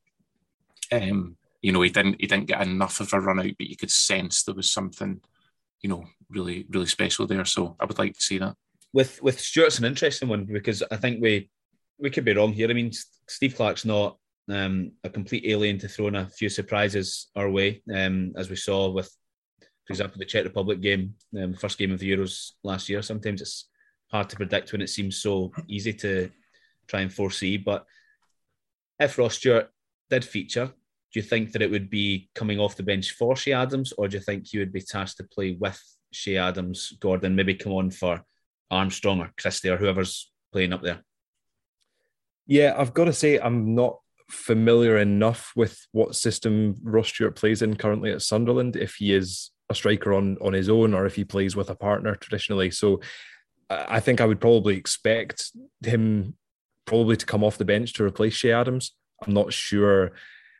[0.91, 3.76] Um, you know, he didn't he didn't get enough of a run out, but you
[3.76, 5.22] could sense there was something
[5.82, 7.45] you know, really, really special there.
[7.45, 8.56] So I would like to see that.
[8.93, 11.50] With with Stewart's an interesting one because I think we
[12.00, 12.70] we could be wrong here.
[12.70, 12.91] I mean,
[13.28, 14.18] Steve Clarke's not
[14.50, 18.89] um, a complete alien to throwing a few surprises our way, um, as we saw
[18.89, 19.10] with,
[19.86, 23.02] for example, the Czech Republic game, um, first game of the Euros last year.
[23.02, 23.68] Sometimes it's
[24.12, 26.30] hard to predict when it seems so easy to
[26.88, 27.58] try and foresee.
[27.58, 27.86] But
[28.99, 29.70] if Ross Stewart
[30.10, 33.53] did feature, do you think that it would be coming off the bench for Che
[33.53, 35.82] Adams, or do you think you would be tasked to play with
[36.14, 38.24] Che Adams, Gordon, maybe come on for
[38.70, 41.03] Armstrong or Christie or whoever's playing up there.
[42.45, 43.99] Yeah, I've got to say I'm not
[44.30, 48.76] familiar enough with what system Ross Stewart plays in currently at Sunderland.
[48.76, 51.76] If he is a striker on on his own or if he plays with a
[51.76, 53.01] partner traditionally, so
[53.70, 55.51] I think I would probably expect
[55.84, 56.36] him
[56.86, 58.93] probably to come off the bench to replace Che Adams.
[59.26, 60.13] I'm not sure.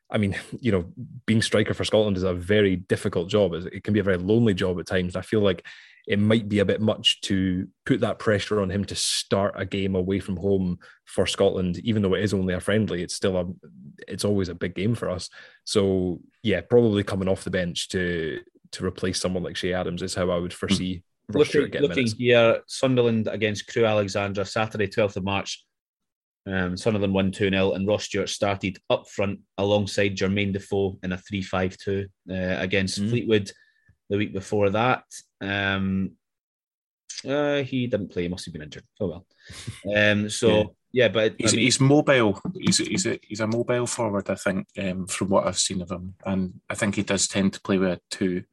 [0.10, 0.86] I mean, you know,
[1.26, 3.54] being striker for Scotland is a very difficult job.
[3.54, 5.16] It can be a very lonely job at times.
[5.16, 5.66] I feel like
[6.08, 9.66] it might be a bit much to put that pressure on him to start a
[9.66, 13.04] game away from home for Scotland, even though it is only a friendly.
[13.04, 13.46] It's still a,
[14.08, 15.30] it's always a big game for us.
[15.66, 18.40] So yeah, probably coming off the bench to
[18.72, 21.04] to replace someone like Che Adams is how I would foresee.
[21.30, 25.66] Looking, looking here, Sunderland against Crewe Alexandra, Saturday, 12th of March.
[26.48, 31.12] Um, Sunderland won 2 0, and Ross Stewart started up front alongside Jermaine Defoe in
[31.12, 33.10] a 3 5 2 uh, against mm.
[33.10, 33.52] Fleetwood
[34.10, 35.04] the week before that.
[35.42, 36.12] Um,
[37.28, 38.86] uh, he didn't play; he must have been injured.
[39.00, 39.26] Oh well.
[39.96, 40.64] Um, so yeah,
[40.94, 42.40] yeah but he's, I mean, he's mobile.
[42.60, 45.92] He's he's a he's a mobile forward, I think, um, from what I've seen of
[45.92, 48.44] him, and I think he does tend to play with two.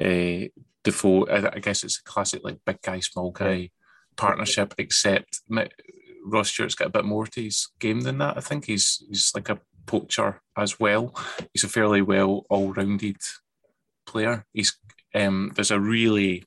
[0.00, 0.48] Uh,
[0.84, 3.68] Defoe, I, I guess it's a classic like big guy, small guy yeah.
[4.16, 5.40] partnership, except
[6.24, 8.36] Ross Stewart's got a bit more to his game than that.
[8.36, 11.14] I think he's he's like a poacher as well.
[11.52, 13.18] He's a fairly well all-rounded
[14.06, 14.46] player.
[14.52, 14.76] He's
[15.14, 16.44] um, there's a really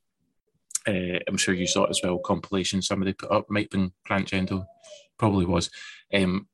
[0.88, 4.28] uh, I'm sure you saw it as well compilation somebody put up might be Grant
[4.28, 4.66] Gendo
[5.18, 5.70] probably was
[6.14, 6.48] um,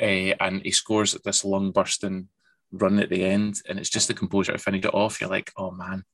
[0.00, 2.28] uh, and he scores at this lung bursting
[2.72, 5.52] run at the end and it's just the composure to finish it off you're like
[5.56, 6.04] oh man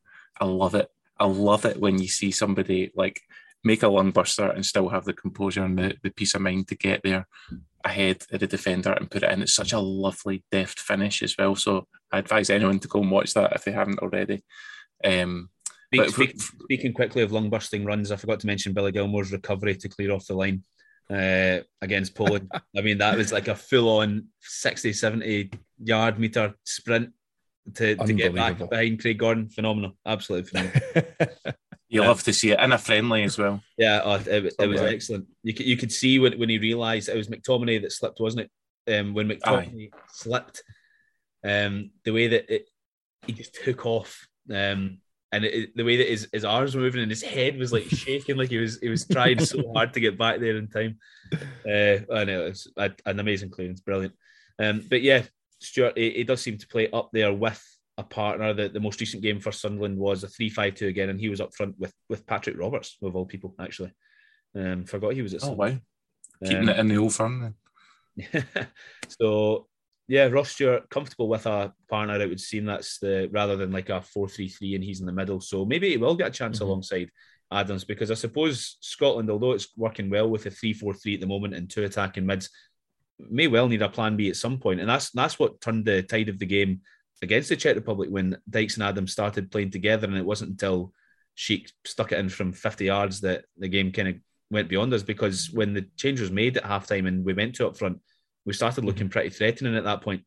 [0.40, 3.20] I love it I love it when you see somebody like
[3.64, 6.68] make a lung buster and still have the composure and the, the peace of mind
[6.68, 7.26] to get there
[7.84, 9.42] ahead of the defender and put it in.
[9.42, 11.56] It's such a lovely, deft finish as well.
[11.56, 14.42] So I advise anyone to go and watch that if they haven't already.
[15.04, 15.50] Um,
[15.94, 19.74] Speak, speak, speaking quickly of lung busting runs, I forgot to mention Billy Gilmour's recovery
[19.74, 20.62] to clear off the line
[21.08, 22.52] uh, against Poland.
[22.76, 25.50] I mean, that was like a full on 60, 70
[25.82, 27.12] yard meter sprint
[27.74, 29.48] to, to get back behind Craig Gordon.
[29.48, 29.96] Phenomenal.
[30.06, 30.82] Absolutely phenomenal.
[31.90, 33.62] You love to see it in a friendly as well.
[33.78, 35.26] Yeah, oh, it, it, was excellent.
[35.42, 38.50] You could, you could see when, when he realised it was McTominay that slipped, wasn't
[38.86, 39.00] it?
[39.00, 39.98] Um, when McTominay Aye.
[40.12, 40.62] slipped,
[41.44, 42.68] um, the way that it,
[43.26, 44.98] he just took off, um,
[45.32, 47.84] and it, the way that his, his arms were moving and his head was like
[47.88, 50.98] shaking, like he was he was trying so hard to get back there in time.
[51.32, 54.14] Uh, I know it's an amazing clearance, brilliant.
[54.58, 55.22] Um, but yeah,
[55.60, 57.62] Stewart, he, he does seem to play up there with
[57.96, 58.54] a partner.
[58.54, 61.28] The, the most recent game for Sunderland was a 3 5 2 again, and he
[61.28, 63.92] was up front with with Patrick Roberts, of all people, actually.
[64.54, 65.76] Um, forgot he was at Oh, wow.
[66.42, 67.54] Keeping um, it in the old firm
[68.16, 68.44] then.
[69.08, 69.66] so,
[70.06, 73.90] yeah, Ross Stewart, comfortable with a partner, it would seem that's the rather than like
[73.90, 75.40] a 4 3 3 and he's in the middle.
[75.40, 76.66] So maybe he will get a chance mm-hmm.
[76.66, 77.10] alongside
[77.50, 81.20] Adams because I suppose Scotland, although it's working well with a 3 4 3 at
[81.20, 82.50] the moment and two attacking mids,
[83.18, 84.80] may well need a plan B at some point.
[84.80, 86.80] And that's that's what turned the tide of the game
[87.22, 90.92] against the Czech Republic when Dykes and Adams started playing together, and it wasn't until
[91.36, 94.16] Schick stuck it in from 50 yards that the game kind of
[94.50, 95.02] went beyond us.
[95.02, 98.00] Because when the change was made at halftime and we went to up front,
[98.44, 99.12] we started looking mm-hmm.
[99.12, 100.22] pretty threatening at that point.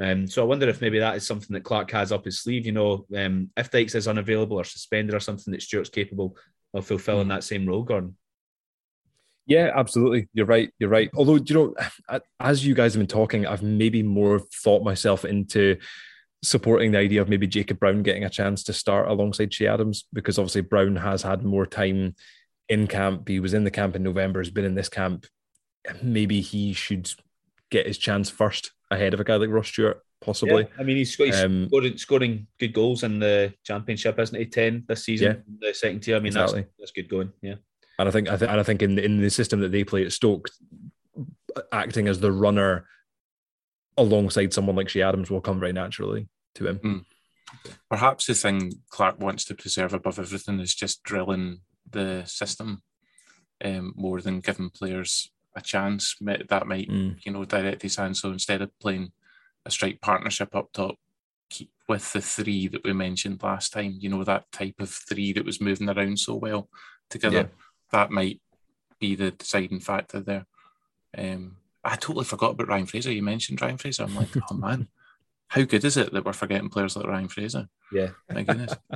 [0.00, 2.66] Um, so I wonder if maybe that is something that Clarke has up his sleeve.
[2.66, 6.36] You know, um, if Dykes is unavailable or suspended or something that Stewart's capable
[6.72, 7.30] of fulfilling mm.
[7.30, 8.16] that same role, Gordon.
[9.48, 10.28] Yeah, absolutely.
[10.34, 10.70] You're right.
[10.78, 11.10] You're right.
[11.16, 15.78] Although, you know, as you guys have been talking, I've maybe more thought myself into
[16.42, 20.04] supporting the idea of maybe Jacob Brown getting a chance to start alongside Che Adams
[20.12, 22.14] because obviously Brown has had more time
[22.68, 23.26] in camp.
[23.26, 25.26] He was in the camp in November, has been in this camp.
[26.02, 27.10] Maybe he should
[27.70, 30.64] get his chance first ahead of a guy like Ross Stewart, possibly.
[30.64, 34.46] Yeah, I mean, he's, he's um, scoring, scoring, good goals in the championship, isn't he?
[34.46, 36.16] Ten this season, yeah, the second tier.
[36.16, 36.62] I mean, exactly.
[36.62, 37.32] that's that's good going.
[37.40, 37.54] Yeah,
[37.98, 40.04] and I think I th- and I think in in the system that they play
[40.04, 40.48] at Stoke,
[41.72, 42.86] acting as the runner
[43.96, 46.78] alongside someone like Che Adams will come very naturally to him.
[46.78, 47.04] Mm.
[47.90, 52.82] Perhaps the thing Clarke wants to preserve above everything is just drilling the system
[53.64, 56.14] um, more than giving players a chance.
[56.20, 57.16] That might, mm.
[57.24, 58.16] you know, direct his hand.
[58.16, 59.12] So instead of playing
[59.64, 60.96] a strike partnership up top,
[61.50, 63.96] keep with the three that we mentioned last time.
[63.98, 66.68] You know, that type of three that was moving around so well
[67.08, 67.36] together.
[67.36, 67.46] Yeah.
[67.92, 68.40] That might
[69.00, 70.46] be the deciding factor there.
[71.16, 73.12] Um, I totally forgot about Ryan Fraser.
[73.12, 74.04] You mentioned Ryan Fraser.
[74.04, 74.88] I'm like, oh man,
[75.48, 77.68] how good is it that we're forgetting players like Ryan Fraser?
[77.92, 78.74] Yeah, my goodness.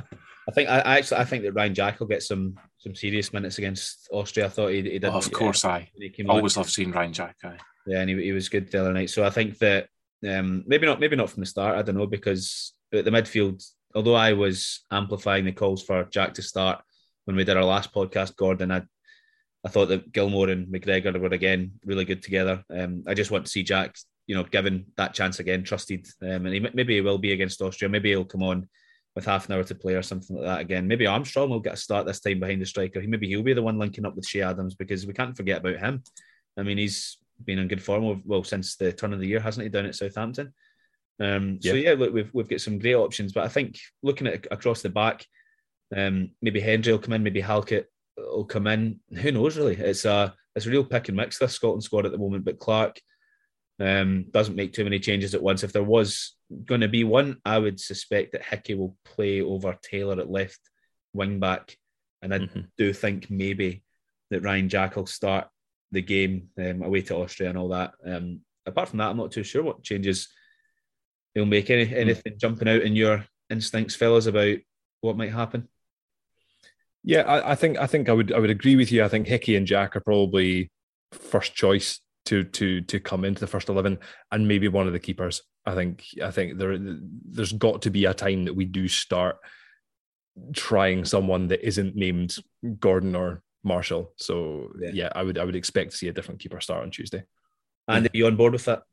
[0.47, 3.33] I think I, I, actually I think that Ryan Jack will get some some serious
[3.33, 4.45] minutes against Austria.
[4.45, 5.05] I thought he, he did.
[5.05, 5.89] Oh, of course, I
[6.27, 7.37] always love seeing Ryan Jack.
[7.43, 7.57] I.
[7.87, 9.09] Yeah, and he, he was good the other night.
[9.09, 9.87] So I think that
[10.27, 11.77] um, maybe not maybe not from the start.
[11.77, 13.65] I don't know because at the midfield,
[13.95, 16.83] although I was amplifying the calls for Jack to start
[17.25, 18.83] when we did our last podcast, Gordon, I
[19.65, 22.63] I thought that Gilmour and McGregor were again really good together.
[22.69, 23.95] Um, I just want to see Jack,
[24.27, 27.61] you know, given that chance again, trusted, um, and he, maybe he will be against
[27.61, 27.89] Austria.
[27.89, 28.67] Maybe he'll come on
[29.15, 30.87] with half an hour to play or something like that again.
[30.87, 32.99] Maybe Armstrong will get a start this time behind the striker.
[32.99, 35.59] He Maybe he'll be the one linking up with Che Adams because we can't forget
[35.59, 36.03] about him.
[36.57, 39.63] I mean, he's been in good form well since the turn of the year, hasn't
[39.63, 39.69] he?
[39.69, 40.53] Down at Southampton.
[41.19, 41.71] Um, yeah.
[41.71, 44.81] So yeah, look, we've we've got some great options, but I think looking at across
[44.81, 45.25] the back,
[45.95, 47.85] um, maybe Hendry will come in, maybe Halkett
[48.17, 48.99] will come in.
[49.21, 49.75] Who knows really?
[49.75, 52.45] It's a it's a real pick and mix this Scotland squad at the moment.
[52.45, 52.99] But Clarke
[53.79, 55.63] um, doesn't make too many changes at once.
[55.63, 59.77] If there was going to be one, I would suspect that Hickey will play over
[59.81, 60.59] Taylor at left
[61.13, 61.75] wing back,
[62.21, 62.61] and I mm-hmm.
[62.77, 63.83] do think maybe
[64.29, 65.47] that Ryan Jack will start
[65.91, 67.93] the game um, away to Austria and all that.
[68.05, 70.27] Um, apart from that, I'm not too sure what changes
[71.33, 71.69] he'll make.
[71.69, 71.93] Any mm.
[71.95, 72.39] anything mm.
[72.39, 74.57] jumping out in your instincts, fellas, about
[75.01, 75.67] what might happen?
[77.03, 79.03] Yeah, I, I, think I think I would I would agree with you.
[79.03, 80.71] I think Hickey and Jack are probably
[81.11, 83.99] first choice to to to come into the first eleven,
[84.31, 85.41] and maybe one of the keepers.
[85.65, 89.37] I think I think there there's got to be a time that we do start
[90.53, 92.35] trying someone that isn't named
[92.79, 94.13] Gordon or Marshall.
[94.17, 96.91] So yeah, yeah I would I would expect to see a different keeper start on
[96.91, 97.23] Tuesday.
[97.87, 98.83] And are you on board with that?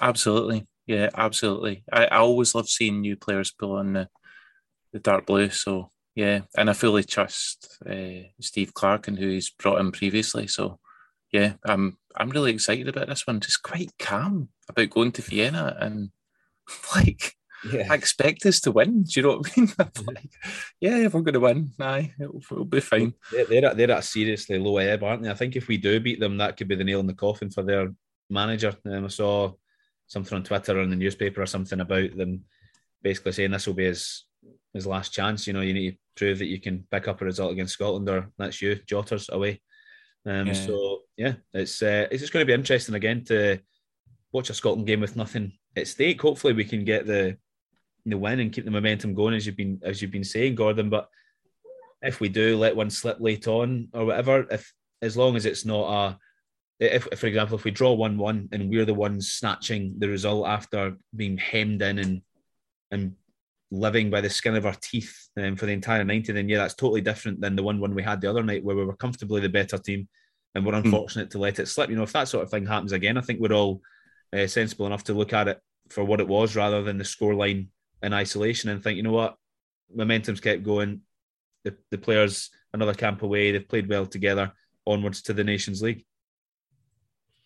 [0.00, 0.66] Absolutely.
[0.86, 1.84] Yeah, absolutely.
[1.90, 4.08] I, I always love seeing new players pull on the,
[4.92, 5.48] the dark blue.
[5.50, 10.46] So yeah, and I fully trust uh, Steve Clarke and who he's brought in previously.
[10.46, 10.78] So,
[11.32, 13.40] yeah, I'm I'm really excited about this one.
[13.40, 16.10] Just quite calm about going to Vienna and
[16.94, 17.34] like
[17.72, 17.88] yeah.
[17.90, 19.02] I expect us to win.
[19.02, 19.72] Do you know what I mean?
[20.06, 20.30] like,
[20.80, 23.14] yeah, if we're going to win, aye, it'll, it'll be fine.
[23.32, 25.30] They're, they're at, they're at a seriously low ebb, aren't they?
[25.30, 27.50] I think if we do beat them, that could be the nail in the coffin
[27.50, 27.92] for their
[28.30, 28.76] manager.
[28.86, 29.52] Um, I saw
[30.06, 32.44] something on Twitter or in the newspaper or something about them
[33.02, 34.24] basically saying this will be his
[34.74, 35.46] his last chance.
[35.46, 38.08] You know, you need to prove that you can pick up a result against Scotland,
[38.08, 39.60] or that's you, Jotters away.
[40.26, 40.52] Um, yeah.
[40.52, 43.60] So yeah, it's uh, it's just going to be interesting again to
[44.32, 46.20] watch a Scotland game with nothing at stake.
[46.20, 47.36] Hopefully, we can get the
[48.06, 50.90] the win and keep the momentum going as you've been as you've been saying, Gordon.
[50.90, 51.08] But
[52.02, 55.64] if we do let one slip late on or whatever, if as long as it's
[55.64, 56.18] not a
[56.80, 60.96] if, for example, if we draw one-one and we're the ones snatching the result after
[61.14, 62.22] being hemmed in and
[62.90, 63.14] and
[63.70, 66.74] living by the skin of our teeth um, for the entire 90, then yeah, that's
[66.74, 69.40] totally different than the 1 1 we had the other night where we were comfortably
[69.40, 70.08] the better team
[70.54, 70.84] and we're hmm.
[70.84, 71.32] unfortunate mm.
[71.32, 71.90] to let it slip.
[71.90, 73.80] You know, if that sort of thing happens again, I think we're all
[74.32, 75.60] uh, sensible enough to look at it
[75.90, 77.68] for what it was rather than the scoreline
[78.02, 79.36] in isolation and think, you know what,
[79.92, 81.00] momentum's kept going.
[81.64, 84.52] The, the players, another camp away, they've played well together,
[84.86, 86.04] onwards to the Nations League.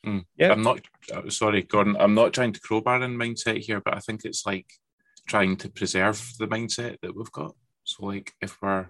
[0.05, 0.25] Mm.
[0.37, 0.81] Yeah, I'm not
[1.13, 1.97] uh, sorry, Gordon.
[1.99, 4.67] I'm not trying to crowbar in mindset here, but I think it's like
[5.29, 7.55] trying to preserve the mindset that we've got.
[7.85, 8.89] So, like, if we're,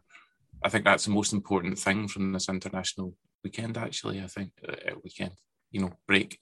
[0.62, 3.14] I think that's the most important thing from this international
[3.44, 3.76] weekend.
[3.76, 5.32] Actually, I think uh, weekend,
[5.70, 6.38] you know, break,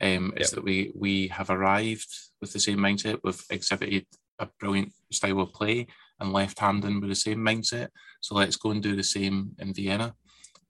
[0.00, 3.20] um, is that we we have arrived with the same mindset.
[3.24, 4.06] We've exhibited
[4.38, 5.86] a brilliant style of play
[6.20, 7.88] and left handing with the same mindset.
[8.20, 10.14] So let's go and do the same in Vienna.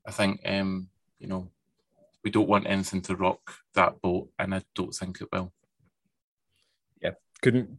[0.07, 1.51] I think, um, you know,
[2.23, 3.41] we don't want anything to rock
[3.75, 5.53] that boat, and I don't think it will.
[7.01, 7.13] Yeah,
[7.43, 7.79] couldn't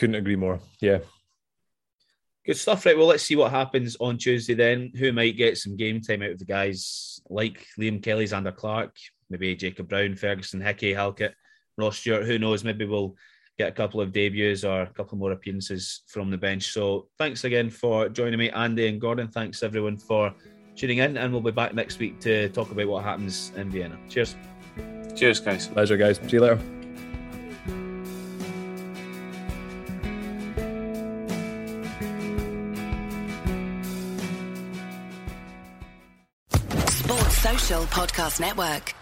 [0.00, 0.58] couldn't agree more.
[0.80, 1.00] Yeah.
[2.46, 2.96] Good stuff, right?
[2.96, 4.92] Well, let's see what happens on Tuesday then.
[4.96, 8.96] Who might get some game time out of the guys like Liam Kelly, Zander Clark,
[9.28, 11.34] maybe Jacob Brown, Ferguson, Hickey, Halkett,
[11.76, 12.24] Ross Stewart.
[12.24, 12.64] Who knows?
[12.64, 13.14] Maybe we'll
[13.58, 16.72] get a couple of debuts or a couple more appearances from the bench.
[16.72, 19.28] So thanks again for joining me, Andy and Gordon.
[19.28, 20.34] Thanks everyone for
[20.76, 23.98] tuning in, and we'll be back next week to talk about what happens in Vienna.
[24.08, 24.34] Cheers.
[25.14, 25.68] Cheers, guys.
[25.68, 26.16] Pleasure, guys.
[26.16, 26.79] See you later.
[38.10, 38.99] Podcast Network.